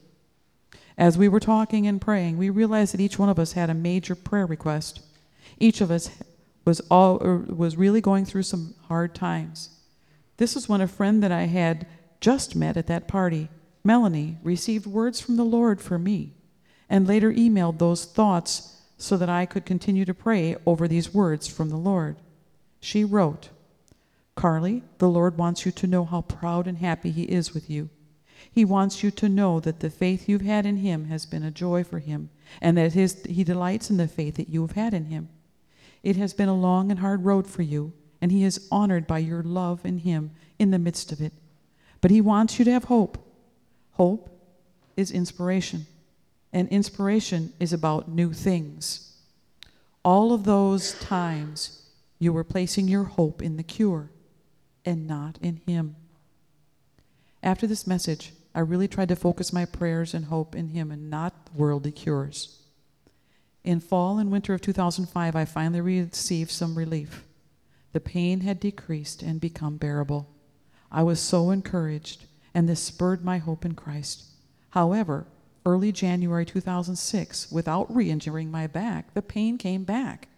As 0.98 1.16
we 1.16 1.28
were 1.28 1.38
talking 1.38 1.86
and 1.86 2.00
praying, 2.00 2.36
we 2.36 2.50
realized 2.50 2.92
that 2.92 3.00
each 3.00 3.16
one 3.16 3.28
of 3.28 3.38
us 3.38 3.52
had 3.52 3.70
a 3.70 3.74
major 3.74 4.16
prayer 4.16 4.44
request. 4.44 5.02
Each 5.60 5.80
of 5.80 5.92
us 5.92 6.10
was 6.64 6.80
all 6.90 7.18
was 7.18 7.76
really 7.76 8.00
going 8.00 8.24
through 8.24 8.42
some 8.42 8.74
hard 8.88 9.14
times. 9.14 9.70
This 10.38 10.56
was 10.56 10.68
when 10.68 10.80
a 10.80 10.88
friend 10.88 11.22
that 11.22 11.30
I 11.30 11.44
had 11.44 11.86
just 12.20 12.56
met 12.56 12.76
at 12.76 12.88
that 12.88 13.06
party 13.06 13.50
Melanie 13.82 14.38
received 14.42 14.86
words 14.86 15.20
from 15.20 15.36
the 15.36 15.44
Lord 15.44 15.80
for 15.80 15.98
me 15.98 16.34
and 16.88 17.06
later 17.06 17.32
emailed 17.32 17.78
those 17.78 18.04
thoughts 18.04 18.76
so 18.98 19.16
that 19.16 19.28
I 19.28 19.46
could 19.46 19.64
continue 19.64 20.04
to 20.04 20.12
pray 20.12 20.56
over 20.66 20.86
these 20.86 21.14
words 21.14 21.48
from 21.48 21.70
the 21.70 21.76
Lord. 21.76 22.16
She 22.80 23.04
wrote, 23.04 23.48
Carly, 24.34 24.82
the 24.98 25.08
Lord 25.08 25.38
wants 25.38 25.64
you 25.64 25.72
to 25.72 25.86
know 25.86 26.04
how 26.04 26.22
proud 26.22 26.66
and 26.66 26.78
happy 26.78 27.10
He 27.10 27.22
is 27.22 27.54
with 27.54 27.70
you. 27.70 27.88
He 28.50 28.64
wants 28.64 29.02
you 29.02 29.10
to 29.12 29.28
know 29.28 29.60
that 29.60 29.80
the 29.80 29.90
faith 29.90 30.28
you've 30.28 30.40
had 30.42 30.66
in 30.66 30.78
Him 30.78 31.06
has 31.06 31.24
been 31.24 31.42
a 31.42 31.50
joy 31.50 31.84
for 31.84 31.98
Him, 31.98 32.30
and 32.60 32.76
that 32.76 32.92
his, 32.92 33.22
He 33.24 33.44
delights 33.44 33.90
in 33.90 33.96
the 33.96 34.08
faith 34.08 34.36
that 34.36 34.48
you 34.48 34.62
have 34.62 34.72
had 34.72 34.92
in 34.92 35.06
Him. 35.06 35.28
It 36.02 36.16
has 36.16 36.32
been 36.32 36.48
a 36.48 36.54
long 36.54 36.90
and 36.90 37.00
hard 37.00 37.24
road 37.24 37.46
for 37.46 37.62
you, 37.62 37.92
and 38.20 38.32
He 38.32 38.44
is 38.44 38.66
honored 38.70 39.06
by 39.06 39.18
your 39.18 39.42
love 39.42 39.84
in 39.84 39.98
Him 39.98 40.32
in 40.58 40.70
the 40.70 40.78
midst 40.78 41.12
of 41.12 41.20
it. 41.20 41.32
But 42.00 42.10
He 42.10 42.20
wants 42.20 42.58
you 42.58 42.64
to 42.64 42.72
have 42.72 42.84
hope 42.84 43.18
Hope 44.00 44.30
is 44.96 45.10
inspiration, 45.10 45.84
and 46.54 46.66
inspiration 46.70 47.52
is 47.60 47.74
about 47.74 48.08
new 48.08 48.32
things. 48.32 49.12
All 50.02 50.32
of 50.32 50.44
those 50.44 50.98
times 51.00 51.82
you 52.18 52.32
were 52.32 52.42
placing 52.42 52.88
your 52.88 53.04
hope 53.04 53.42
in 53.42 53.58
the 53.58 53.62
cure 53.62 54.08
and 54.86 55.06
not 55.06 55.36
in 55.42 55.60
Him. 55.66 55.96
After 57.42 57.66
this 57.66 57.86
message, 57.86 58.32
I 58.54 58.60
really 58.60 58.88
tried 58.88 59.10
to 59.10 59.16
focus 59.16 59.52
my 59.52 59.66
prayers 59.66 60.14
and 60.14 60.24
hope 60.24 60.54
in 60.54 60.68
Him 60.68 60.90
and 60.90 61.10
not 61.10 61.34
worldly 61.54 61.92
cures. 61.92 62.62
In 63.64 63.80
fall 63.80 64.18
and 64.18 64.32
winter 64.32 64.54
of 64.54 64.62
2005, 64.62 65.36
I 65.36 65.44
finally 65.44 65.82
received 65.82 66.52
some 66.52 66.78
relief. 66.78 67.24
The 67.92 68.00
pain 68.00 68.40
had 68.40 68.60
decreased 68.60 69.20
and 69.22 69.42
become 69.42 69.76
bearable. 69.76 70.26
I 70.90 71.02
was 71.02 71.20
so 71.20 71.50
encouraged, 71.50 72.24
and 72.54 72.68
this 72.68 72.80
spurred 72.80 73.24
my 73.24 73.38
hope 73.38 73.64
in 73.64 73.74
Christ. 73.74 74.24
However, 74.70 75.26
early 75.66 75.92
January 75.92 76.44
2006, 76.44 77.50
without 77.50 77.94
re 77.94 78.10
injuring 78.10 78.50
my 78.50 78.66
back, 78.66 79.14
the 79.14 79.22
pain 79.22 79.58
came 79.58 79.84
back. 79.84 80.28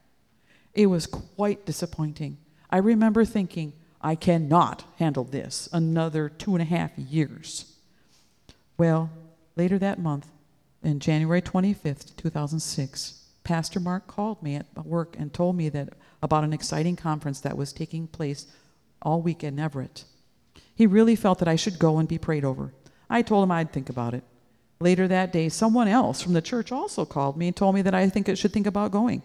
It 0.74 0.86
was 0.86 1.06
quite 1.06 1.66
disappointing. 1.66 2.38
I 2.70 2.78
remember 2.78 3.24
thinking, 3.24 3.74
I 4.00 4.14
cannot 4.14 4.84
handle 4.98 5.24
this 5.24 5.68
another 5.72 6.28
two 6.28 6.54
and 6.54 6.62
a 6.62 6.66
half 6.66 6.96
years. 6.98 7.76
Well, 8.76 9.10
later 9.54 9.78
that 9.78 10.00
month, 10.00 10.28
in 10.82 10.98
January 10.98 11.40
25th, 11.40 12.16
2006, 12.16 13.22
Pastor 13.44 13.80
Mark 13.80 14.06
called 14.06 14.42
me 14.42 14.56
at 14.56 14.66
work 14.84 15.14
and 15.18 15.32
told 15.32 15.56
me 15.56 15.68
that 15.68 15.90
about 16.22 16.44
an 16.44 16.52
exciting 16.52 16.96
conference 16.96 17.40
that 17.40 17.56
was 17.56 17.72
taking 17.72 18.06
place 18.06 18.46
all 19.00 19.20
week 19.20 19.44
in 19.44 19.58
Everett. 19.58 20.04
He 20.74 20.86
really 20.86 21.16
felt 21.16 21.38
that 21.38 21.48
I 21.48 21.56
should 21.56 21.78
go 21.78 21.98
and 21.98 22.08
be 22.08 22.18
prayed 22.18 22.44
over. 22.44 22.72
I 23.10 23.22
told 23.22 23.44
him 23.44 23.50
I'd 23.50 23.72
think 23.72 23.88
about 23.88 24.14
it. 24.14 24.24
Later 24.80 25.06
that 25.06 25.32
day, 25.32 25.48
someone 25.48 25.86
else 25.86 26.22
from 26.22 26.32
the 26.32 26.42
church 26.42 26.72
also 26.72 27.04
called 27.04 27.36
me 27.36 27.46
and 27.48 27.56
told 27.56 27.74
me 27.74 27.82
that 27.82 27.94
I 27.94 28.08
think 28.08 28.28
I 28.28 28.34
should 28.34 28.52
think 28.52 28.66
about 28.66 28.90
going. 28.90 29.22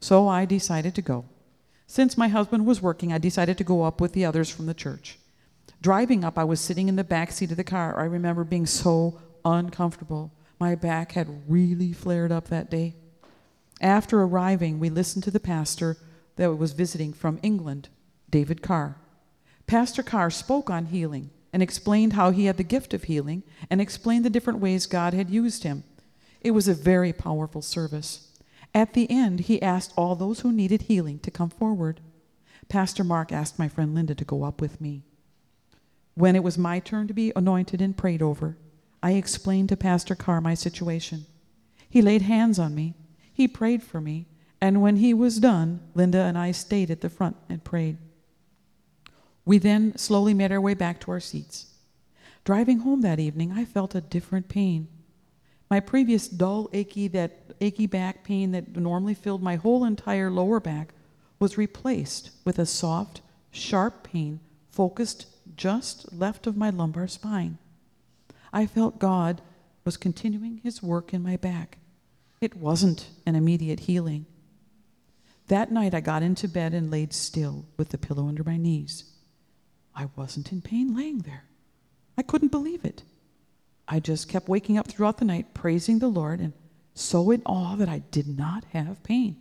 So 0.00 0.26
I 0.26 0.44
decided 0.44 0.94
to 0.94 1.02
go. 1.02 1.26
Since 1.86 2.16
my 2.16 2.28
husband 2.28 2.66
was 2.66 2.80
working, 2.80 3.12
I 3.12 3.18
decided 3.18 3.58
to 3.58 3.64
go 3.64 3.82
up 3.82 4.00
with 4.00 4.12
the 4.12 4.24
others 4.24 4.50
from 4.50 4.66
the 4.66 4.74
church. 4.74 5.18
Driving 5.82 6.24
up, 6.24 6.38
I 6.38 6.44
was 6.44 6.60
sitting 6.60 6.88
in 6.88 6.96
the 6.96 7.04
back 7.04 7.30
seat 7.30 7.50
of 7.50 7.56
the 7.56 7.64
car. 7.64 7.98
I 7.98 8.04
remember 8.04 8.44
being 8.44 8.66
so 8.66 9.20
uncomfortable. 9.44 10.32
My 10.58 10.74
back 10.74 11.12
had 11.12 11.42
really 11.48 11.92
flared 11.92 12.32
up 12.32 12.48
that 12.48 12.70
day. 12.70 12.94
After 13.80 14.22
arriving, 14.22 14.78
we 14.78 14.90
listened 14.90 15.24
to 15.24 15.30
the 15.30 15.40
pastor 15.40 15.96
that 16.36 16.54
was 16.54 16.72
visiting 16.72 17.12
from 17.12 17.38
England, 17.42 17.88
David 18.28 18.62
Carr. 18.62 18.96
Pastor 19.70 20.02
Carr 20.02 20.30
spoke 20.30 20.68
on 20.68 20.86
healing 20.86 21.30
and 21.52 21.62
explained 21.62 22.14
how 22.14 22.32
he 22.32 22.46
had 22.46 22.56
the 22.56 22.64
gift 22.64 22.92
of 22.92 23.04
healing 23.04 23.44
and 23.70 23.80
explained 23.80 24.24
the 24.24 24.28
different 24.28 24.58
ways 24.58 24.84
God 24.84 25.14
had 25.14 25.30
used 25.30 25.62
him. 25.62 25.84
It 26.40 26.50
was 26.50 26.66
a 26.66 26.74
very 26.74 27.12
powerful 27.12 27.62
service. 27.62 28.36
At 28.74 28.94
the 28.94 29.08
end, 29.08 29.42
he 29.42 29.62
asked 29.62 29.92
all 29.96 30.16
those 30.16 30.40
who 30.40 30.50
needed 30.50 30.82
healing 30.82 31.20
to 31.20 31.30
come 31.30 31.50
forward. 31.50 32.00
Pastor 32.68 33.04
Mark 33.04 33.30
asked 33.30 33.60
my 33.60 33.68
friend 33.68 33.94
Linda 33.94 34.12
to 34.16 34.24
go 34.24 34.42
up 34.42 34.60
with 34.60 34.80
me. 34.80 35.04
When 36.14 36.34
it 36.34 36.42
was 36.42 36.58
my 36.58 36.80
turn 36.80 37.06
to 37.06 37.14
be 37.14 37.32
anointed 37.36 37.80
and 37.80 37.96
prayed 37.96 38.22
over, 38.22 38.58
I 39.04 39.12
explained 39.12 39.68
to 39.68 39.76
Pastor 39.76 40.16
Carr 40.16 40.40
my 40.40 40.54
situation. 40.54 41.26
He 41.88 42.02
laid 42.02 42.22
hands 42.22 42.58
on 42.58 42.74
me, 42.74 42.96
he 43.32 43.46
prayed 43.46 43.84
for 43.84 44.00
me, 44.00 44.26
and 44.60 44.82
when 44.82 44.96
he 44.96 45.14
was 45.14 45.38
done, 45.38 45.78
Linda 45.94 46.18
and 46.18 46.36
I 46.36 46.50
stayed 46.50 46.90
at 46.90 47.02
the 47.02 47.08
front 47.08 47.36
and 47.48 47.62
prayed. 47.62 47.98
We 49.50 49.58
then 49.58 49.96
slowly 49.96 50.32
made 50.32 50.52
our 50.52 50.60
way 50.60 50.74
back 50.74 51.00
to 51.00 51.10
our 51.10 51.18
seats. 51.18 51.74
Driving 52.44 52.78
home 52.78 53.00
that 53.00 53.18
evening, 53.18 53.50
I 53.50 53.64
felt 53.64 53.96
a 53.96 54.00
different 54.00 54.48
pain. 54.48 54.86
My 55.68 55.80
previous 55.80 56.28
dull, 56.28 56.70
achy, 56.72 57.08
that 57.08 57.52
achy 57.60 57.88
back 57.88 58.22
pain 58.22 58.52
that 58.52 58.76
normally 58.76 59.12
filled 59.12 59.42
my 59.42 59.56
whole 59.56 59.84
entire 59.84 60.30
lower 60.30 60.60
back 60.60 60.94
was 61.40 61.58
replaced 61.58 62.30
with 62.44 62.60
a 62.60 62.64
soft, 62.64 63.22
sharp 63.50 64.04
pain 64.04 64.38
focused 64.70 65.26
just 65.56 66.12
left 66.12 66.46
of 66.46 66.56
my 66.56 66.70
lumbar 66.70 67.08
spine. 67.08 67.58
I 68.52 68.66
felt 68.66 69.00
God 69.00 69.42
was 69.84 69.96
continuing 69.96 70.58
his 70.58 70.80
work 70.80 71.12
in 71.12 71.24
my 71.24 71.36
back. 71.36 71.78
It 72.40 72.54
wasn't 72.54 73.08
an 73.26 73.34
immediate 73.34 73.80
healing. 73.80 74.26
That 75.48 75.72
night 75.72 75.92
I 75.92 76.00
got 76.00 76.22
into 76.22 76.46
bed 76.46 76.72
and 76.72 76.88
laid 76.88 77.12
still 77.12 77.64
with 77.76 77.88
the 77.88 77.98
pillow 77.98 78.28
under 78.28 78.44
my 78.44 78.56
knees. 78.56 79.10
I 80.00 80.08
wasn't 80.16 80.50
in 80.50 80.62
pain 80.62 80.96
laying 80.96 81.18
there. 81.18 81.44
I 82.16 82.22
couldn't 82.22 82.48
believe 82.48 82.86
it. 82.86 83.02
I 83.86 84.00
just 84.00 84.30
kept 84.30 84.48
waking 84.48 84.78
up 84.78 84.88
throughout 84.88 85.18
the 85.18 85.26
night 85.26 85.52
praising 85.52 85.98
the 85.98 86.08
Lord 86.08 86.40
and 86.40 86.54
so 86.94 87.30
in 87.30 87.42
awe 87.44 87.76
that 87.76 87.90
I 87.90 87.98
did 88.10 88.26
not 88.26 88.64
have 88.72 89.02
pain. 89.02 89.36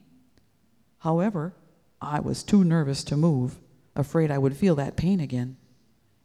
However, 0.97 1.53
I 2.01 2.19
was 2.19 2.43
too 2.43 2.65
nervous 2.65 3.05
to 3.05 3.15
move, 3.15 3.57
afraid 3.95 4.31
I 4.31 4.37
would 4.37 4.57
feel 4.57 4.75
that 4.75 4.97
pain 4.97 5.21
again. 5.21 5.55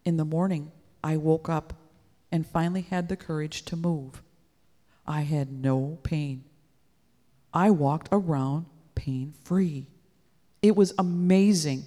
In 0.04 0.16
the 0.16 0.24
morning, 0.24 0.72
I 1.04 1.16
woke 1.16 1.48
up 1.48 1.72
and 2.32 2.44
finally 2.44 2.82
had 2.82 3.08
the 3.08 3.16
courage 3.16 3.64
to 3.66 3.76
move. 3.76 4.20
I 5.06 5.20
had 5.20 5.52
no 5.52 6.00
pain. 6.02 6.42
I 7.52 7.70
walked 7.70 8.08
around 8.10 8.66
pain 8.96 9.32
free. 9.44 9.86
It 10.60 10.74
was 10.74 10.92
amazing. 10.98 11.84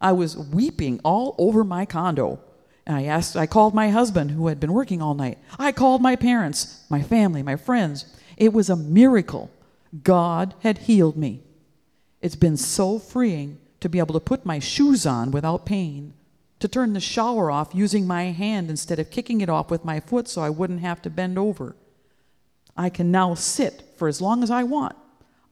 I 0.00 0.12
was 0.12 0.36
weeping 0.36 1.00
all 1.04 1.34
over 1.38 1.64
my 1.64 1.84
condo. 1.84 2.40
And 2.86 2.96
I 2.96 3.04
asked, 3.04 3.36
I 3.36 3.46
called 3.46 3.74
my 3.74 3.90
husband 3.90 4.30
who 4.30 4.48
had 4.48 4.58
been 4.58 4.72
working 4.72 5.02
all 5.02 5.14
night. 5.14 5.38
I 5.58 5.72
called 5.72 6.00
my 6.00 6.16
parents, 6.16 6.84
my 6.88 7.02
family, 7.02 7.42
my 7.42 7.56
friends. 7.56 8.06
It 8.36 8.52
was 8.52 8.70
a 8.70 8.76
miracle. 8.76 9.50
God 10.02 10.54
had 10.60 10.78
healed 10.78 11.16
me. 11.16 11.42
It's 12.20 12.36
been 12.36 12.56
so 12.56 12.98
freeing 12.98 13.58
to 13.80 13.88
be 13.88 13.98
able 13.98 14.14
to 14.14 14.20
put 14.20 14.46
my 14.46 14.58
shoes 14.58 15.06
on 15.06 15.30
without 15.30 15.66
pain, 15.66 16.14
to 16.58 16.68
turn 16.68 16.92
the 16.92 17.00
shower 17.00 17.50
off 17.50 17.74
using 17.74 18.06
my 18.06 18.24
hand 18.24 18.70
instead 18.70 18.98
of 18.98 19.10
kicking 19.10 19.40
it 19.40 19.48
off 19.48 19.70
with 19.70 19.84
my 19.84 20.00
foot 20.00 20.28
so 20.28 20.42
I 20.42 20.50
wouldn't 20.50 20.80
have 20.80 21.00
to 21.02 21.10
bend 21.10 21.38
over. 21.38 21.76
I 22.76 22.88
can 22.90 23.10
now 23.10 23.34
sit 23.34 23.84
for 23.96 24.08
as 24.08 24.20
long 24.20 24.42
as 24.42 24.50
I 24.50 24.62
want. 24.64 24.96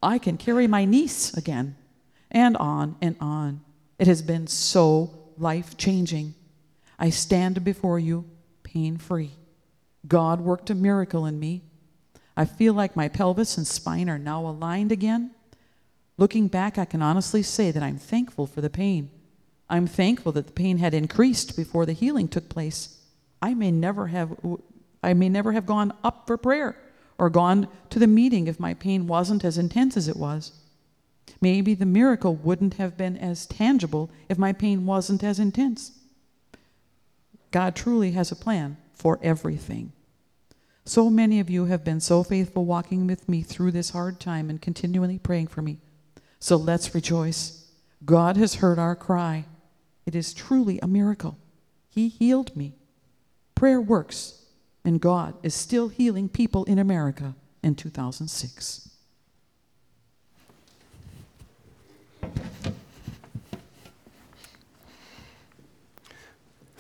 I 0.03 0.19
can 0.19 0.37
carry 0.37 0.67
my 0.67 0.85
niece 0.85 1.37
again, 1.37 1.77
and 2.31 2.57
on 2.57 2.97
and 3.01 3.17
on. 3.21 3.63
It 3.99 4.07
has 4.07 4.23
been 4.23 4.47
so 4.47 5.11
life 5.37 5.77
changing. 5.77 6.35
I 6.99 7.11
stand 7.11 7.65
before 7.65 7.99
you 7.99 8.25
pain 8.63 8.97
free. 8.97 9.33
God 10.07 10.41
worked 10.41 10.71
a 10.71 10.75
miracle 10.75 11.27
in 11.27 11.39
me. 11.39 11.63
I 12.37 12.45
feel 12.45 12.73
like 12.73 12.95
my 12.95 13.09
pelvis 13.09 13.57
and 13.57 13.67
spine 13.67 14.09
are 14.09 14.19
now 14.19 14.47
aligned 14.47 14.93
again. 14.93 15.33
Looking 16.17 16.49
back, 16.49 16.79
I 16.79 16.85
can 16.85 17.03
honestly 17.03 17.43
say 17.43 17.71
that 17.71 17.83
I'm 17.83 17.99
thankful 17.99 18.47
for 18.47 18.61
the 18.61 18.71
pain. 18.71 19.11
I'm 19.71 19.87
thankful 19.87 20.33
that 20.33 20.47
the 20.47 20.53
pain 20.53 20.79
had 20.79 20.95
increased 20.95 21.57
before 21.57 21.85
the 21.85 21.93
healing 21.93 22.29
took 22.29 22.49
place. 22.49 23.01
I 23.43 23.55
may 23.55 23.71
never 23.71 24.09
have 24.09 24.37
I 25.03 25.15
may 25.15 25.29
never 25.29 25.53
have 25.53 25.67
gone 25.67 25.93
up 26.03 26.27
for 26.27 26.37
prayer 26.37 26.77
or 27.19 27.31
gone 27.31 27.69
to 27.91 27.99
the 27.99 28.07
meeting 28.07 28.47
if 28.47 28.59
my 28.59 28.75
pain 28.75 29.07
wasn't 29.07 29.45
as 29.45 29.59
intense 29.59 29.97
as 29.97 30.09
it 30.09 30.17
was. 30.17 30.53
Maybe 31.41 31.75
the 31.75 31.87
miracle 31.87 32.35
wouldn't 32.35 32.75
have 32.75 32.97
been 32.97 33.17
as 33.17 33.47
tangible 33.47 34.11
if 34.29 34.39
my 34.39 34.53
pain 34.53 34.87
wasn't 34.87 35.23
as 35.23 35.39
intense. 35.39 35.93
God 37.51 37.77
truly 37.77 38.13
has 38.13 38.33
a 38.33 38.37
plan 38.37 38.77
for 38.95 39.19
everything. 39.23 39.93
So 40.85 41.11
many 41.11 41.39
of 41.39 41.51
you 41.51 41.67
have 41.67 41.85
been 41.85 42.01
so 42.01 42.23
faithful 42.23 42.65
walking 42.65 43.07
with 43.07 43.29
me 43.29 43.43
through 43.43 43.73
this 43.73 43.91
hard 43.91 44.19
time 44.19 44.51
and 44.51 44.61
continually 44.61 45.19
praying 45.19 45.49
for 45.49 45.63
me. 45.63 45.79
So 46.41 46.57
let's 46.57 46.95
rejoice. 46.95 47.67
God 48.05 48.37
has 48.37 48.57
heard 48.57 48.79
our 48.79 48.97
cry. 48.97 49.45
It 50.07 50.15
is 50.15 50.33
truly 50.33 50.79
a 50.81 50.87
miracle. 50.87 51.37
He 51.91 52.09
healed 52.09 52.57
me. 52.57 52.75
Prayer 53.55 53.81
works, 53.81 54.45
and 54.85 55.01
God 55.01 55.35
is 55.43 55.55
still 55.55 55.89
healing 55.89 56.29
people 56.29 56.65
in 56.65 56.79
America 56.79 57.35
in 57.63 57.75
2006. 57.75 58.88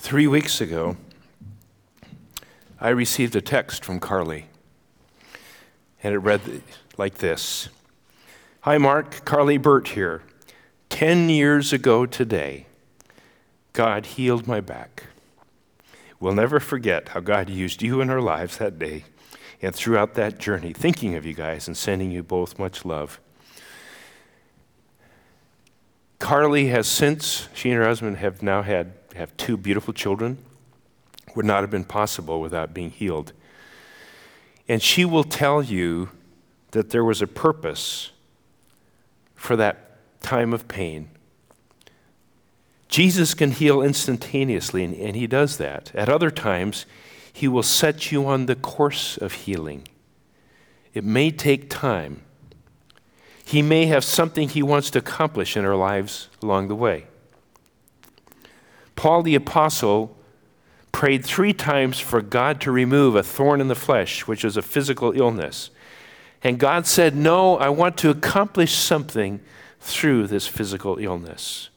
Three 0.08 0.26
weeks 0.26 0.62
ago, 0.62 0.96
I 2.80 2.88
received 2.88 3.36
a 3.36 3.42
text 3.42 3.84
from 3.84 4.00
Carly, 4.00 4.46
and 6.02 6.14
it 6.14 6.18
read 6.20 6.62
like 6.96 7.18
this 7.18 7.68
Hi, 8.62 8.78
Mark, 8.78 9.26
Carly 9.26 9.58
Burt 9.58 9.88
here. 9.88 10.22
Ten 10.88 11.28
years 11.28 11.74
ago 11.74 12.06
today, 12.06 12.64
God 13.74 14.06
healed 14.06 14.46
my 14.46 14.62
back. 14.62 15.08
We'll 16.18 16.32
never 16.32 16.58
forget 16.58 17.10
how 17.10 17.20
God 17.20 17.50
used 17.50 17.82
you 17.82 18.00
in 18.00 18.08
our 18.08 18.22
lives 18.22 18.56
that 18.56 18.78
day 18.78 19.04
and 19.60 19.74
throughout 19.74 20.14
that 20.14 20.38
journey, 20.38 20.72
thinking 20.72 21.16
of 21.16 21.26
you 21.26 21.34
guys 21.34 21.68
and 21.68 21.76
sending 21.76 22.10
you 22.10 22.22
both 22.22 22.58
much 22.58 22.86
love. 22.86 23.20
Carly 26.18 26.68
has 26.68 26.86
since, 26.86 27.50
she 27.52 27.68
and 27.68 27.78
her 27.78 27.86
husband 27.86 28.16
have 28.16 28.42
now 28.42 28.62
had 28.62 28.94
have 29.14 29.36
two 29.36 29.56
beautiful 29.56 29.94
children. 29.94 30.38
Would 31.34 31.44
not 31.44 31.60
have 31.62 31.70
been 31.70 31.84
possible 31.84 32.40
without 32.40 32.72
being 32.72 32.90
healed. 32.90 33.32
And 34.68 34.82
she 34.82 35.04
will 35.04 35.24
tell 35.24 35.62
you 35.62 36.10
that 36.72 36.90
there 36.90 37.04
was 37.04 37.22
a 37.22 37.26
purpose 37.26 38.10
for 39.34 39.56
that 39.56 40.20
time 40.20 40.52
of 40.52 40.68
pain. 40.68 41.08
Jesus 42.88 43.34
can 43.34 43.50
heal 43.50 43.82
instantaneously, 43.82 44.82
and, 44.82 44.94
and 44.94 45.14
he 45.14 45.26
does 45.26 45.58
that. 45.58 45.92
At 45.94 46.08
other 46.08 46.30
times, 46.30 46.86
he 47.32 47.46
will 47.46 47.62
set 47.62 48.10
you 48.10 48.26
on 48.26 48.46
the 48.46 48.56
course 48.56 49.16
of 49.18 49.32
healing. 49.32 49.86
It 50.94 51.04
may 51.04 51.30
take 51.30 51.70
time. 51.70 52.22
He 53.44 53.62
may 53.62 53.86
have 53.86 54.04
something 54.04 54.48
he 54.48 54.62
wants 54.62 54.90
to 54.90 54.98
accomplish 54.98 55.56
in 55.56 55.64
our 55.64 55.76
lives 55.76 56.28
along 56.42 56.68
the 56.68 56.74
way. 56.74 57.06
Paul 58.98 59.22
the 59.22 59.36
Apostle 59.36 60.16
prayed 60.90 61.24
three 61.24 61.52
times 61.52 62.00
for 62.00 62.20
God 62.20 62.60
to 62.62 62.72
remove 62.72 63.14
a 63.14 63.22
thorn 63.22 63.60
in 63.60 63.68
the 63.68 63.76
flesh, 63.76 64.26
which 64.26 64.44
is 64.44 64.56
a 64.56 64.62
physical 64.62 65.12
illness. 65.12 65.70
And 66.42 66.58
God 66.58 66.84
said, 66.84 67.14
No, 67.14 67.56
I 67.58 67.68
want 67.68 67.96
to 67.98 68.10
accomplish 68.10 68.74
something 68.74 69.38
through 69.78 70.26
this 70.26 70.48
physical 70.48 70.98
illness. 70.98 71.70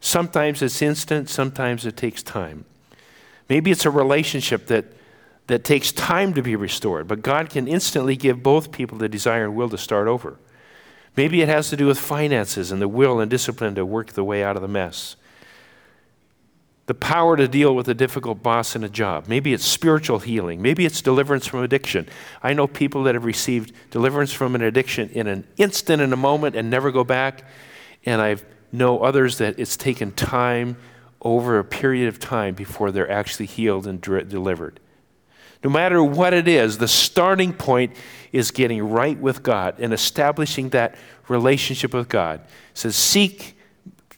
Sometimes 0.00 0.62
it's 0.62 0.82
instant, 0.82 1.28
sometimes 1.28 1.86
it 1.86 1.96
takes 1.96 2.24
time. 2.24 2.64
Maybe 3.48 3.70
it's 3.70 3.86
a 3.86 3.90
relationship 3.90 4.66
that, 4.66 4.86
that 5.46 5.62
takes 5.62 5.92
time 5.92 6.34
to 6.34 6.42
be 6.42 6.56
restored, 6.56 7.06
but 7.06 7.22
God 7.22 7.50
can 7.50 7.68
instantly 7.68 8.16
give 8.16 8.42
both 8.42 8.72
people 8.72 8.98
the 8.98 9.08
desire 9.08 9.44
and 9.44 9.54
will 9.54 9.68
to 9.68 9.78
start 9.78 10.08
over. 10.08 10.38
Maybe 11.16 11.40
it 11.40 11.48
has 11.48 11.70
to 11.70 11.76
do 11.76 11.86
with 11.86 12.00
finances 12.00 12.72
and 12.72 12.82
the 12.82 12.88
will 12.88 13.20
and 13.20 13.30
discipline 13.30 13.76
to 13.76 13.86
work 13.86 14.14
the 14.14 14.24
way 14.24 14.42
out 14.42 14.56
of 14.56 14.62
the 14.62 14.66
mess. 14.66 15.14
The 16.86 16.94
power 16.94 17.36
to 17.36 17.48
deal 17.48 17.74
with 17.74 17.88
a 17.88 17.94
difficult 17.94 18.42
boss 18.42 18.76
in 18.76 18.84
a 18.84 18.88
job. 18.88 19.26
Maybe 19.26 19.52
it's 19.52 19.64
spiritual 19.64 20.20
healing. 20.20 20.62
Maybe 20.62 20.86
it's 20.86 21.02
deliverance 21.02 21.46
from 21.46 21.64
addiction. 21.64 22.08
I 22.42 22.52
know 22.52 22.68
people 22.68 23.02
that 23.04 23.14
have 23.14 23.24
received 23.24 23.72
deliverance 23.90 24.32
from 24.32 24.54
an 24.54 24.62
addiction 24.62 25.10
in 25.10 25.26
an 25.26 25.46
instant, 25.56 26.00
in 26.00 26.12
a 26.12 26.16
moment, 26.16 26.54
and 26.54 26.70
never 26.70 26.92
go 26.92 27.02
back. 27.02 27.44
And 28.04 28.22
I 28.22 28.36
know 28.70 29.00
others 29.00 29.38
that 29.38 29.58
it's 29.58 29.76
taken 29.76 30.12
time 30.12 30.76
over 31.20 31.58
a 31.58 31.64
period 31.64 32.06
of 32.06 32.20
time 32.20 32.54
before 32.54 32.92
they're 32.92 33.10
actually 33.10 33.46
healed 33.46 33.86
and 33.88 34.00
delivered. 34.00 34.78
No 35.64 35.70
matter 35.70 36.04
what 36.04 36.32
it 36.32 36.46
is, 36.46 36.78
the 36.78 36.86
starting 36.86 37.52
point 37.52 37.96
is 38.30 38.52
getting 38.52 38.88
right 38.88 39.18
with 39.18 39.42
God 39.42 39.80
and 39.80 39.92
establishing 39.92 40.68
that 40.68 40.94
relationship 41.26 41.92
with 41.92 42.08
God. 42.08 42.40
It 42.40 42.78
says, 42.78 42.94
Seek 42.94 43.55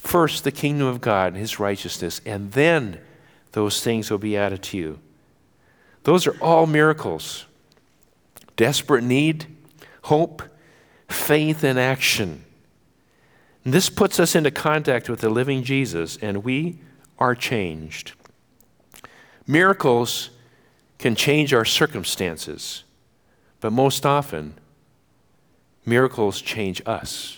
first 0.08 0.42
the 0.42 0.50
kingdom 0.50 0.86
of 0.86 1.02
God 1.02 1.34
and 1.34 1.36
his 1.36 1.60
righteousness, 1.60 2.22
and 2.24 2.52
then 2.52 2.98
those 3.52 3.82
things 3.82 4.10
will 4.10 4.18
be 4.18 4.38
added 4.38 4.62
to 4.62 4.78
you. 4.78 4.98
Those 6.04 6.26
are 6.26 6.36
all 6.40 6.66
miracles 6.66 7.44
desperate 8.56 9.04
need, 9.04 9.46
hope, 10.04 10.42
faith, 11.08 11.62
and 11.62 11.78
action. 11.78 12.44
And 13.64 13.72
this 13.72 13.88
puts 13.88 14.18
us 14.18 14.34
into 14.34 14.50
contact 14.50 15.08
with 15.08 15.20
the 15.20 15.28
living 15.28 15.62
Jesus, 15.62 16.16
and 16.16 16.42
we 16.42 16.80
are 17.18 17.36
changed. 17.36 18.12
Miracles 19.46 20.30
can 20.98 21.14
change 21.14 21.54
our 21.54 21.64
circumstances, 21.64 22.82
but 23.60 23.72
most 23.72 24.04
often, 24.04 24.54
miracles 25.84 26.40
change 26.40 26.82
us. 26.84 27.37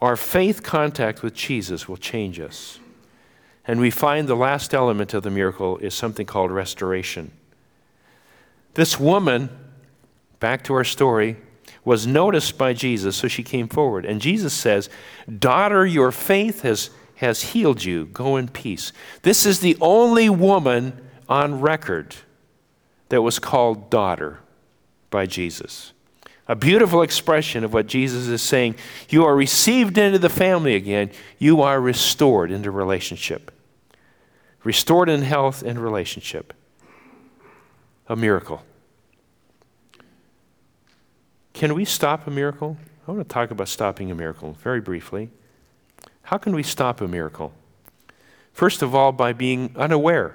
Our 0.00 0.16
faith 0.16 0.62
contact 0.62 1.22
with 1.22 1.34
Jesus 1.34 1.88
will 1.88 1.96
change 1.96 2.40
us. 2.40 2.78
And 3.66 3.80
we 3.80 3.90
find 3.90 4.26
the 4.26 4.34
last 4.34 4.72
element 4.74 5.14
of 5.14 5.22
the 5.22 5.30
miracle 5.30 5.76
is 5.78 5.94
something 5.94 6.26
called 6.26 6.50
restoration. 6.50 7.30
This 8.74 8.98
woman, 8.98 9.50
back 10.38 10.64
to 10.64 10.74
our 10.74 10.84
story, 10.84 11.36
was 11.84 12.06
noticed 12.06 12.56
by 12.56 12.72
Jesus, 12.72 13.16
so 13.16 13.28
she 13.28 13.42
came 13.42 13.68
forward. 13.68 14.04
And 14.04 14.20
Jesus 14.20 14.54
says, 14.54 14.88
Daughter, 15.38 15.86
your 15.86 16.12
faith 16.12 16.62
has 16.62 16.90
has 17.20 17.52
healed 17.52 17.84
you. 17.84 18.06
Go 18.06 18.38
in 18.38 18.48
peace. 18.48 18.94
This 19.20 19.44
is 19.44 19.60
the 19.60 19.76
only 19.78 20.30
woman 20.30 20.98
on 21.28 21.60
record 21.60 22.16
that 23.10 23.20
was 23.20 23.38
called 23.38 23.90
daughter 23.90 24.38
by 25.10 25.26
Jesus. 25.26 25.92
A 26.50 26.56
beautiful 26.56 27.02
expression 27.02 27.62
of 27.62 27.72
what 27.72 27.86
Jesus 27.86 28.26
is 28.26 28.42
saying. 28.42 28.74
You 29.08 29.24
are 29.24 29.36
received 29.36 29.96
into 29.96 30.18
the 30.18 30.28
family 30.28 30.74
again, 30.74 31.12
you 31.38 31.62
are 31.62 31.80
restored 31.80 32.50
into 32.50 32.72
relationship. 32.72 33.52
Restored 34.64 35.08
in 35.08 35.22
health 35.22 35.62
and 35.62 35.78
relationship. 35.78 36.52
A 38.08 38.16
miracle. 38.16 38.64
Can 41.52 41.72
we 41.72 41.84
stop 41.84 42.26
a 42.26 42.32
miracle? 42.32 42.76
I 43.06 43.12
want 43.12 43.28
to 43.28 43.32
talk 43.32 43.52
about 43.52 43.68
stopping 43.68 44.10
a 44.10 44.16
miracle 44.16 44.54
very 44.54 44.80
briefly. 44.80 45.30
How 46.22 46.36
can 46.36 46.52
we 46.52 46.64
stop 46.64 47.00
a 47.00 47.06
miracle? 47.06 47.52
First 48.52 48.82
of 48.82 48.92
all, 48.92 49.12
by 49.12 49.32
being 49.32 49.72
unaware. 49.76 50.34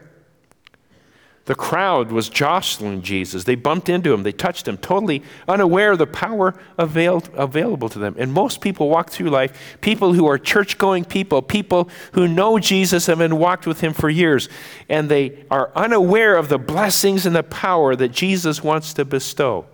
The 1.46 1.56
crowd 1.56 2.12
was 2.12 2.28
jostling 2.28 3.04
Jesus. 3.04 3.44
They 3.44 3.54
bumped 3.54 3.88
into 3.88 4.12
him, 4.12 4.24
they 4.24 4.32
touched 4.32 4.68
him, 4.68 4.78
totally 4.78 5.22
unaware 5.48 5.92
of 5.92 6.00
the 6.00 6.08
power 6.08 6.56
availed, 6.78 7.30
available 7.36 7.88
to 7.90 8.00
them. 8.00 8.16
And 8.18 8.34
most 8.34 8.62
people 8.62 8.90
walk 8.90 9.12
through 9.12 9.30
life, 9.30 9.78
people 9.80 10.14
who 10.14 10.26
are 10.26 10.40
church 10.40 10.80
going 10.80 11.06
people, 11.06 11.44
people 11.44 11.88
who 12.14 12.28
know 12.28 12.58
Jesus 12.58 13.08
and 13.08 13.22
have 13.22 13.32
walked 13.32 13.68
with 13.68 13.82
him 13.82 13.94
for 13.94 14.10
years, 14.10 14.50
and 14.90 15.08
they 15.08 15.46
are 15.52 15.72
unaware 15.76 16.36
of 16.36 16.50
the 16.50 16.58
blessings 16.58 17.28
and 17.28 17.36
the 17.36 17.44
power 17.44 17.96
that 17.96 18.12
Jesus 18.12 18.64
wants 18.64 18.96
to 18.96 19.06
bestow 19.06 19.68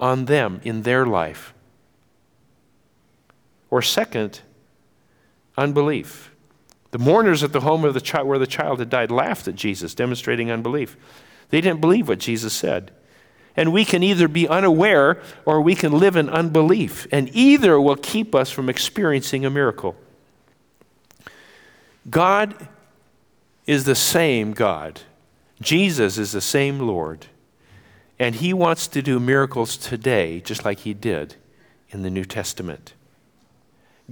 on 0.00 0.24
them 0.24 0.60
in 0.64 0.82
their 0.82 1.06
life. 1.06 1.54
Or, 3.70 3.82
second, 3.82 4.40
unbelief. 5.56 6.31
The 6.92 6.98
mourners 6.98 7.42
at 7.42 7.52
the 7.52 7.60
home 7.60 7.84
of 7.84 7.94
the 7.94 8.00
child 8.00 8.28
where 8.28 8.38
the 8.38 8.46
child 8.46 8.78
had 8.78 8.90
died 8.90 9.10
laughed 9.10 9.48
at 9.48 9.54
Jesus, 9.54 9.94
demonstrating 9.94 10.50
unbelief. 10.50 10.96
They 11.48 11.60
didn't 11.60 11.80
believe 11.80 12.08
what 12.08 12.20
Jesus 12.20 12.52
said. 12.52 12.92
And 13.56 13.72
we 13.72 13.84
can 13.84 14.02
either 14.02 14.28
be 14.28 14.48
unaware 14.48 15.20
or 15.44 15.60
we 15.60 15.74
can 15.74 15.92
live 15.92 16.16
in 16.16 16.30
unbelief, 16.30 17.06
and 17.10 17.28
either 17.34 17.80
will 17.80 17.96
keep 17.96 18.34
us 18.34 18.50
from 18.50 18.68
experiencing 18.68 19.44
a 19.44 19.50
miracle. 19.50 19.96
God 22.08 22.68
is 23.66 23.84
the 23.84 23.94
same 23.94 24.52
God. 24.52 25.02
Jesus 25.60 26.18
is 26.18 26.32
the 26.32 26.40
same 26.40 26.78
Lord. 26.78 27.26
And 28.18 28.36
he 28.36 28.52
wants 28.52 28.86
to 28.88 29.02
do 29.02 29.18
miracles 29.18 29.76
today, 29.76 30.40
just 30.40 30.64
like 30.64 30.80
he 30.80 30.94
did 30.94 31.36
in 31.90 32.02
the 32.02 32.10
New 32.10 32.24
Testament. 32.24 32.94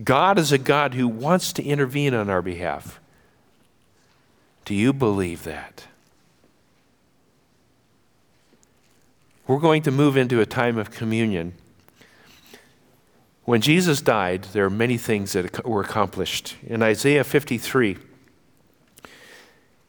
God 0.03 0.39
is 0.39 0.53
a 0.53 0.59
God 0.59 0.95
who 0.95 1.09
wants 1.09 1.53
to 1.55 1.63
intervene 1.63 2.15
on 2.15 2.31
our 2.31 2.43
behalf. 2.43 3.01
Do 4.65 4.75
you 4.75 4.93
believe 4.93 5.43
that? 5.45 5.85
We're 9.47 9.59
going 9.59 9.83
to 9.83 9.91
move 9.91 10.17
into 10.17 10.41
a 10.41 10.47
time 10.47 10.79
of 10.79 10.93
communion. 10.93 11.55
When 13.45 13.61
Jesus 13.61 14.01
died, 14.01 14.45
there 14.53 14.65
are 14.65 14.71
many 14.71 14.97
things 14.97 15.33
that 15.33 15.67
were 15.67 15.81
accomplished. 15.81 16.55
In 16.65 16.85
Isaiah 16.85 17.25
53, 17.25 17.99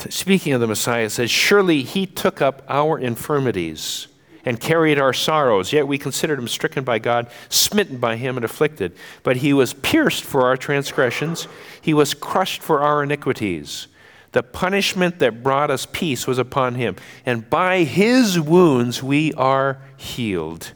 speaking 0.10 0.54
of 0.54 0.62
the 0.62 0.68
Messiah, 0.68 1.12
says, 1.12 1.30
Surely 1.30 1.84
he 1.84 2.08
took 2.08 2.42
up 2.42 2.64
our 2.68 2.98
infirmities 2.98 4.08
and 4.46 4.60
carried 4.60 5.00
our 5.00 5.14
sorrows. 5.14 5.74
Yet 5.74 5.88
we 5.88 5.98
considered 5.98 6.40
him 6.40 6.48
stricken 6.48 6.84
by 6.84 7.00
God, 7.00 7.30
smitten 7.50 7.98
by 7.98 8.16
him, 8.18 8.38
and 8.38 8.46
afflicted. 8.46 8.96
But 9.24 9.38
he 9.38 9.54
was 9.54 9.74
pierced 9.74 10.24
for 10.24 10.46
our 10.46 10.58
transgressions, 10.58 11.48
he 11.82 11.94
was 11.94 12.14
crushed 12.14 12.62
for 12.62 12.82
our 12.82 13.04
iniquities. 13.04 13.88
The 14.32 14.44
punishment 14.44 15.20
that 15.20 15.44
brought 15.44 15.70
us 15.70 15.86
peace 15.92 16.26
was 16.26 16.38
upon 16.38 16.76
him, 16.76 16.96
and 17.26 17.50
by 17.50 17.84
his 17.84 18.40
wounds 18.40 19.04
we 19.04 19.34
are 19.34 19.82
healed. 19.98 20.72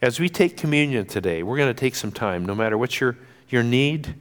As 0.00 0.20
we 0.20 0.28
take 0.28 0.56
communion 0.56 1.06
today, 1.06 1.42
we're 1.42 1.56
going 1.56 1.74
to 1.74 1.80
take 1.80 1.96
some 1.96 2.12
time, 2.12 2.44
no 2.44 2.54
matter 2.54 2.78
what 2.78 3.00
your, 3.00 3.16
your 3.48 3.62
need. 3.62 4.14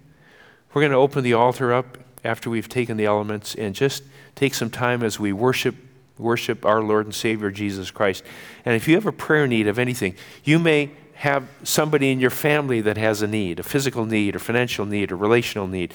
We're 0.73 0.81
going 0.81 0.91
to 0.91 0.97
open 0.97 1.23
the 1.23 1.33
altar 1.33 1.71
up 1.71 1.99
after 2.23 2.49
we've 2.49 2.67
taken 2.67 2.97
the 2.97 3.05
elements 3.05 3.53
and 3.55 3.75
just 3.75 4.03
take 4.33 4.55
some 4.55 4.69
time 4.69 5.03
as 5.03 5.19
we 5.19 5.31
worship 5.31 5.75
worship 6.17 6.65
our 6.65 6.81
Lord 6.81 7.05
and 7.05 7.15
Savior 7.15 7.51
Jesus 7.51 7.91
Christ. 7.91 8.23
And 8.63 8.75
if 8.75 8.87
you 8.87 8.95
have 8.95 9.05
a 9.05 9.11
prayer 9.11 9.47
need 9.47 9.67
of 9.67 9.79
anything, 9.79 10.15
you 10.43 10.59
may 10.59 10.91
have 11.15 11.47
somebody 11.63 12.11
in 12.11 12.19
your 12.19 12.29
family 12.29 12.81
that 12.81 12.97
has 12.97 13.21
a 13.21 13.27
need, 13.27 13.59
a 13.59 13.63
physical 13.63 14.05
need, 14.05 14.35
a 14.35 14.39
financial 14.39 14.85
need, 14.85 15.11
a 15.11 15.15
relational 15.15 15.67
need, 15.67 15.93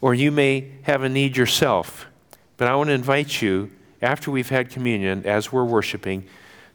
or 0.00 0.14
you 0.14 0.30
may 0.30 0.72
have 0.82 1.02
a 1.02 1.08
need 1.08 1.36
yourself. 1.36 2.06
But 2.56 2.68
I 2.68 2.74
want 2.74 2.88
to 2.88 2.94
invite 2.94 3.42
you, 3.42 3.70
after 4.02 4.30
we've 4.30 4.48
had 4.48 4.70
communion, 4.70 5.24
as 5.24 5.52
we're 5.52 5.64
worshiping, 5.64 6.26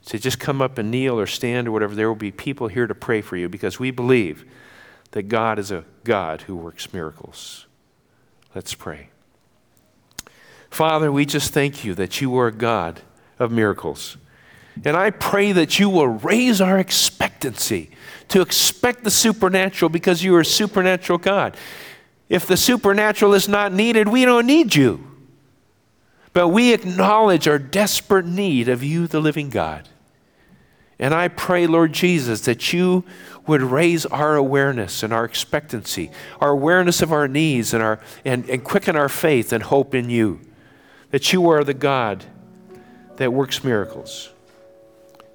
to 0.06 0.18
just 0.18 0.40
come 0.40 0.62
up 0.62 0.78
and 0.78 0.90
kneel 0.90 1.20
or 1.20 1.28
stand 1.28 1.68
or 1.68 1.72
whatever. 1.72 1.94
There 1.94 2.08
will 2.08 2.16
be 2.16 2.32
people 2.32 2.68
here 2.68 2.88
to 2.88 2.96
pray 2.96 3.22
for 3.22 3.38
you 3.38 3.48
because 3.48 3.80
we 3.80 3.92
believe 3.92 4.46
that 5.12 5.24
God 5.24 5.60
is 5.60 5.72
a 5.72 5.86
God 6.04 6.44
who 6.44 6.56
works 6.56 6.92
miracles. 6.94 7.68
Let's 8.56 8.74
pray. 8.74 9.11
Father, 10.72 11.12
we 11.12 11.26
just 11.26 11.54
thank 11.54 11.84
you 11.84 11.94
that 11.96 12.22
you 12.22 12.36
are 12.38 12.48
a 12.48 12.52
God 12.52 13.02
of 13.38 13.52
miracles. 13.52 14.18
And 14.86 14.96
I 14.96 15.12
pray 15.12 15.52
that 15.52 15.80
you 15.80 15.90
will 15.90 16.08
raise 16.08 16.62
our 16.62 16.80
expectancy 16.80 17.92
to 18.30 18.42
expect 18.42 19.04
the 19.04 19.12
supernatural 19.12 19.90
because 19.90 20.24
you 20.24 20.34
are 20.36 20.40
a 20.40 20.46
supernatural 20.46 21.20
God. 21.20 21.58
If 22.30 22.48
the 22.48 22.56
supernatural 22.56 23.34
is 23.34 23.50
not 23.50 23.74
needed, 23.74 24.08
we 24.08 24.24
don't 24.24 24.48
need 24.48 24.74
you. 24.74 25.06
But 26.32 26.48
we 26.48 26.74
acknowledge 26.74 27.50
our 27.50 27.60
desperate 27.60 28.26
need 28.26 28.70
of 28.70 28.82
you, 28.82 29.08
the 29.08 29.20
living 29.20 29.50
God. 29.50 29.90
And 30.98 31.14
I 31.14 31.28
pray, 31.28 31.68
Lord 31.68 31.92
Jesus, 31.92 32.42
that 32.42 32.72
you 32.72 33.04
would 33.46 33.62
raise 33.62 34.06
our 34.06 34.38
awareness 34.38 35.04
and 35.04 35.12
our 35.12 35.26
expectancy, 35.26 36.12
our 36.40 36.52
awareness 36.52 37.02
of 37.02 37.12
our 37.12 37.28
needs, 37.28 37.74
and, 37.74 37.84
our, 37.84 38.00
and, 38.24 38.50
and 38.50 38.64
quicken 38.64 38.96
our 38.96 39.10
faith 39.10 39.52
and 39.52 39.64
hope 39.64 39.94
in 39.94 40.10
you. 40.10 40.40
That 41.12 41.32
you 41.32 41.50
are 41.50 41.64
the 41.64 41.74
God 41.74 42.26
that 43.18 43.32
works 43.32 43.64
miracles. 43.64 44.32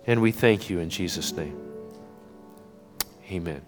And 0.06 0.20
we 0.20 0.32
thank 0.32 0.68
you 0.70 0.78
in 0.78 0.90
Jesus' 0.90 1.32
name. 1.32 1.60
Amen. 3.30 3.62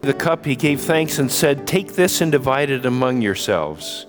The 0.00 0.14
cup 0.14 0.44
he 0.44 0.56
gave 0.56 0.80
thanks 0.80 1.18
and 1.18 1.30
said, 1.30 1.66
Take 1.66 1.92
this 1.92 2.20
and 2.20 2.32
divide 2.32 2.70
it 2.70 2.84
among 2.84 3.22
yourselves. 3.22 4.06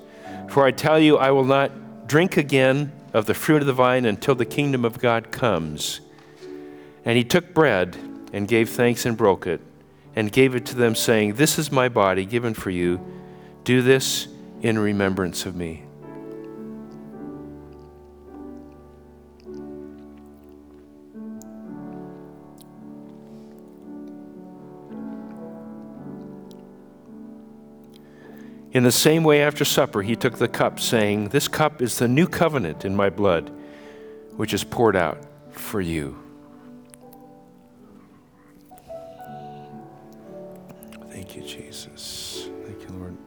For 0.49 0.65
I 0.65 0.71
tell 0.71 0.99
you, 0.99 1.17
I 1.17 1.31
will 1.31 1.43
not 1.43 2.07
drink 2.07 2.37
again 2.37 2.91
of 3.13 3.25
the 3.25 3.33
fruit 3.33 3.61
of 3.61 3.67
the 3.67 3.73
vine 3.73 4.05
until 4.05 4.33
the 4.33 4.45
kingdom 4.45 4.85
of 4.85 4.99
God 4.99 5.31
comes. 5.31 6.01
And 7.05 7.17
he 7.17 7.23
took 7.23 7.53
bread 7.53 7.95
and 8.31 8.47
gave 8.47 8.69
thanks 8.69 9.05
and 9.05 9.15
broke 9.15 9.45
it 9.45 9.61
and 10.15 10.31
gave 10.31 10.55
it 10.55 10.65
to 10.67 10.75
them, 10.75 10.95
saying, 10.95 11.35
This 11.35 11.59
is 11.59 11.71
my 11.71 11.89
body 11.89 12.25
given 12.25 12.53
for 12.53 12.69
you. 12.69 12.99
Do 13.63 13.81
this 13.81 14.27
in 14.61 14.79
remembrance 14.79 15.45
of 15.45 15.55
me. 15.55 15.83
In 28.73 28.81
the 28.81 28.91
same 28.91 29.23
way, 29.23 29.43
after 29.43 29.63
supper, 29.63 30.01
he 30.01 30.15
took 30.15 30.39
the 30.39 30.47
cup, 30.47 30.79
saying, 30.79 31.29
This 31.29 31.47
cup 31.47 31.79
is 31.79 31.99
the 31.99 32.07
new 32.07 32.27
covenant 32.27 32.83
in 32.83 32.95
my 32.95 33.11
blood, 33.11 33.51
which 34.35 34.51
is 34.51 34.63
poured 34.63 34.95
out 34.95 35.19
for 35.51 35.79
you. 35.79 36.17
Thank 41.11 41.35
you, 41.35 41.43
Jesus. 41.43 42.49
Thank 42.65 42.81
you, 42.81 42.95
Lord. 42.97 43.17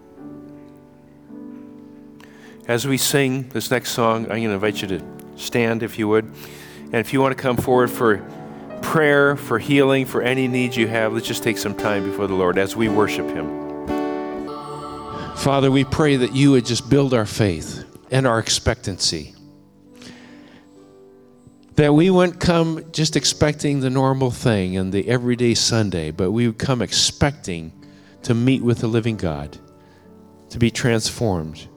As 2.66 2.84
we 2.84 2.98
sing 2.98 3.48
this 3.50 3.70
next 3.70 3.90
song, 3.90 4.24
I'm 4.24 4.28
going 4.30 4.48
to 4.48 4.54
invite 4.54 4.82
you 4.82 4.88
to 4.88 5.04
stand 5.36 5.84
if 5.84 5.96
you 5.96 6.08
would. 6.08 6.24
And 6.24 6.96
if 6.96 7.12
you 7.12 7.20
want 7.20 7.36
to 7.36 7.40
come 7.40 7.56
forward 7.56 7.92
for 7.92 8.18
prayer, 8.82 9.36
for 9.36 9.60
healing, 9.60 10.06
for 10.06 10.22
any 10.22 10.48
needs 10.48 10.76
you 10.76 10.88
have, 10.88 11.12
let's 11.12 11.28
just 11.28 11.44
take 11.44 11.56
some 11.56 11.76
time 11.76 12.04
before 12.04 12.26
the 12.26 12.34
Lord 12.34 12.58
as 12.58 12.74
we 12.74 12.88
worship 12.88 13.28
Him. 13.28 13.65
Father, 15.36 15.70
we 15.70 15.84
pray 15.84 16.16
that 16.16 16.34
you 16.34 16.52
would 16.52 16.66
just 16.66 16.90
build 16.90 17.14
our 17.14 17.26
faith 17.26 17.84
and 18.10 18.26
our 18.26 18.38
expectancy. 18.38 19.34
That 21.76 21.94
we 21.94 22.10
wouldn't 22.10 22.40
come 22.40 22.90
just 22.90 23.16
expecting 23.16 23.80
the 23.80 23.90
normal 23.90 24.30
thing 24.30 24.76
and 24.76 24.92
the 24.92 25.06
everyday 25.06 25.54
Sunday, 25.54 26.10
but 26.10 26.32
we 26.32 26.48
would 26.48 26.58
come 26.58 26.82
expecting 26.82 27.72
to 28.22 28.34
meet 28.34 28.62
with 28.62 28.78
the 28.78 28.88
living 28.88 29.16
God, 29.16 29.56
to 30.50 30.58
be 30.58 30.70
transformed. 30.70 31.68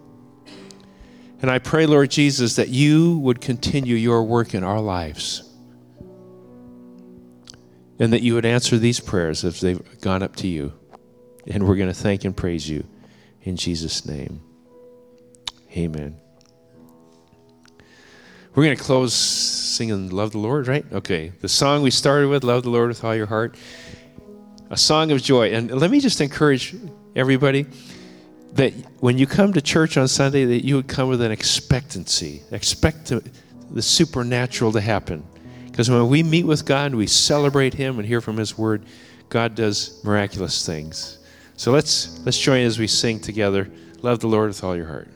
And 1.41 1.51
I 1.51 1.59
pray, 1.59 1.85
Lord 1.85 2.09
Jesus, 2.09 2.55
that 2.55 2.69
you 2.69 3.19
would 3.19 3.39
continue 3.39 3.95
your 3.95 4.23
work 4.23 4.55
in 4.55 4.63
our 4.63 4.79
lives. 4.79 5.43
And 7.99 8.13
that 8.13 8.21
you 8.21 8.33
would 8.35 8.45
answer 8.45 8.77
these 8.77 9.01
prayers 9.01 9.43
as 9.43 9.59
they've 9.59 10.01
gone 10.01 10.23
up 10.23 10.37
to 10.37 10.47
you. 10.47 10.73
And 11.45 11.67
we're 11.67 11.75
going 11.75 11.89
to 11.89 11.93
thank 11.93 12.23
and 12.23 12.35
praise 12.35 12.67
you 12.67 12.85
in 13.43 13.55
Jesus' 13.55 14.05
name. 14.05 14.41
Amen. 15.75 16.19
We're 18.55 18.63
going 18.65 18.77
to 18.77 18.83
close 18.83 19.13
singing 19.13 20.09
Love 20.09 20.31
the 20.31 20.39
Lord, 20.39 20.67
right? 20.67 20.85
Okay. 20.91 21.31
The 21.39 21.47
song 21.47 21.81
we 21.81 21.91
started 21.91 22.27
with, 22.27 22.43
Love 22.43 22.63
the 22.63 22.69
Lord 22.69 22.89
with 22.89 23.03
all 23.03 23.15
your 23.15 23.27
heart, 23.27 23.55
a 24.69 24.77
song 24.77 25.11
of 25.11 25.21
joy. 25.21 25.53
And 25.53 25.71
let 25.71 25.91
me 25.91 25.99
just 25.99 26.19
encourage 26.19 26.75
everybody 27.15 27.67
that 28.53 28.73
when 28.99 29.17
you 29.17 29.27
come 29.27 29.53
to 29.53 29.61
church 29.61 29.97
on 29.97 30.07
Sunday, 30.07 30.45
that 30.45 30.65
you 30.65 30.75
would 30.75 30.87
come 30.87 31.09
with 31.09 31.21
an 31.21 31.31
expectancy. 31.31 32.41
Expect 32.51 33.07
to, 33.07 33.23
the 33.71 33.81
supernatural 33.81 34.71
to 34.71 34.81
happen. 34.81 35.25
Because 35.67 35.89
when 35.89 36.09
we 36.09 36.23
meet 36.23 36.45
with 36.45 36.65
God, 36.65 36.95
we 36.95 37.07
celebrate 37.07 37.75
Him 37.75 37.99
and 37.99 38.07
hear 38.07 38.21
from 38.21 38.37
His 38.37 38.57
Word, 38.57 38.85
God 39.29 39.55
does 39.55 40.03
miraculous 40.03 40.65
things. 40.65 41.18
So 41.59 41.73
let's 41.73 42.17
let's 42.23 42.39
join 42.39 42.61
as 42.61 42.79
we 42.79 42.87
sing 42.87 43.19
together. 43.19 43.69
Love 44.01 44.21
the 44.21 44.27
Lord 44.27 44.47
with 44.47 44.63
all 44.63 44.77
your 44.77 44.87
heart. 44.87 45.09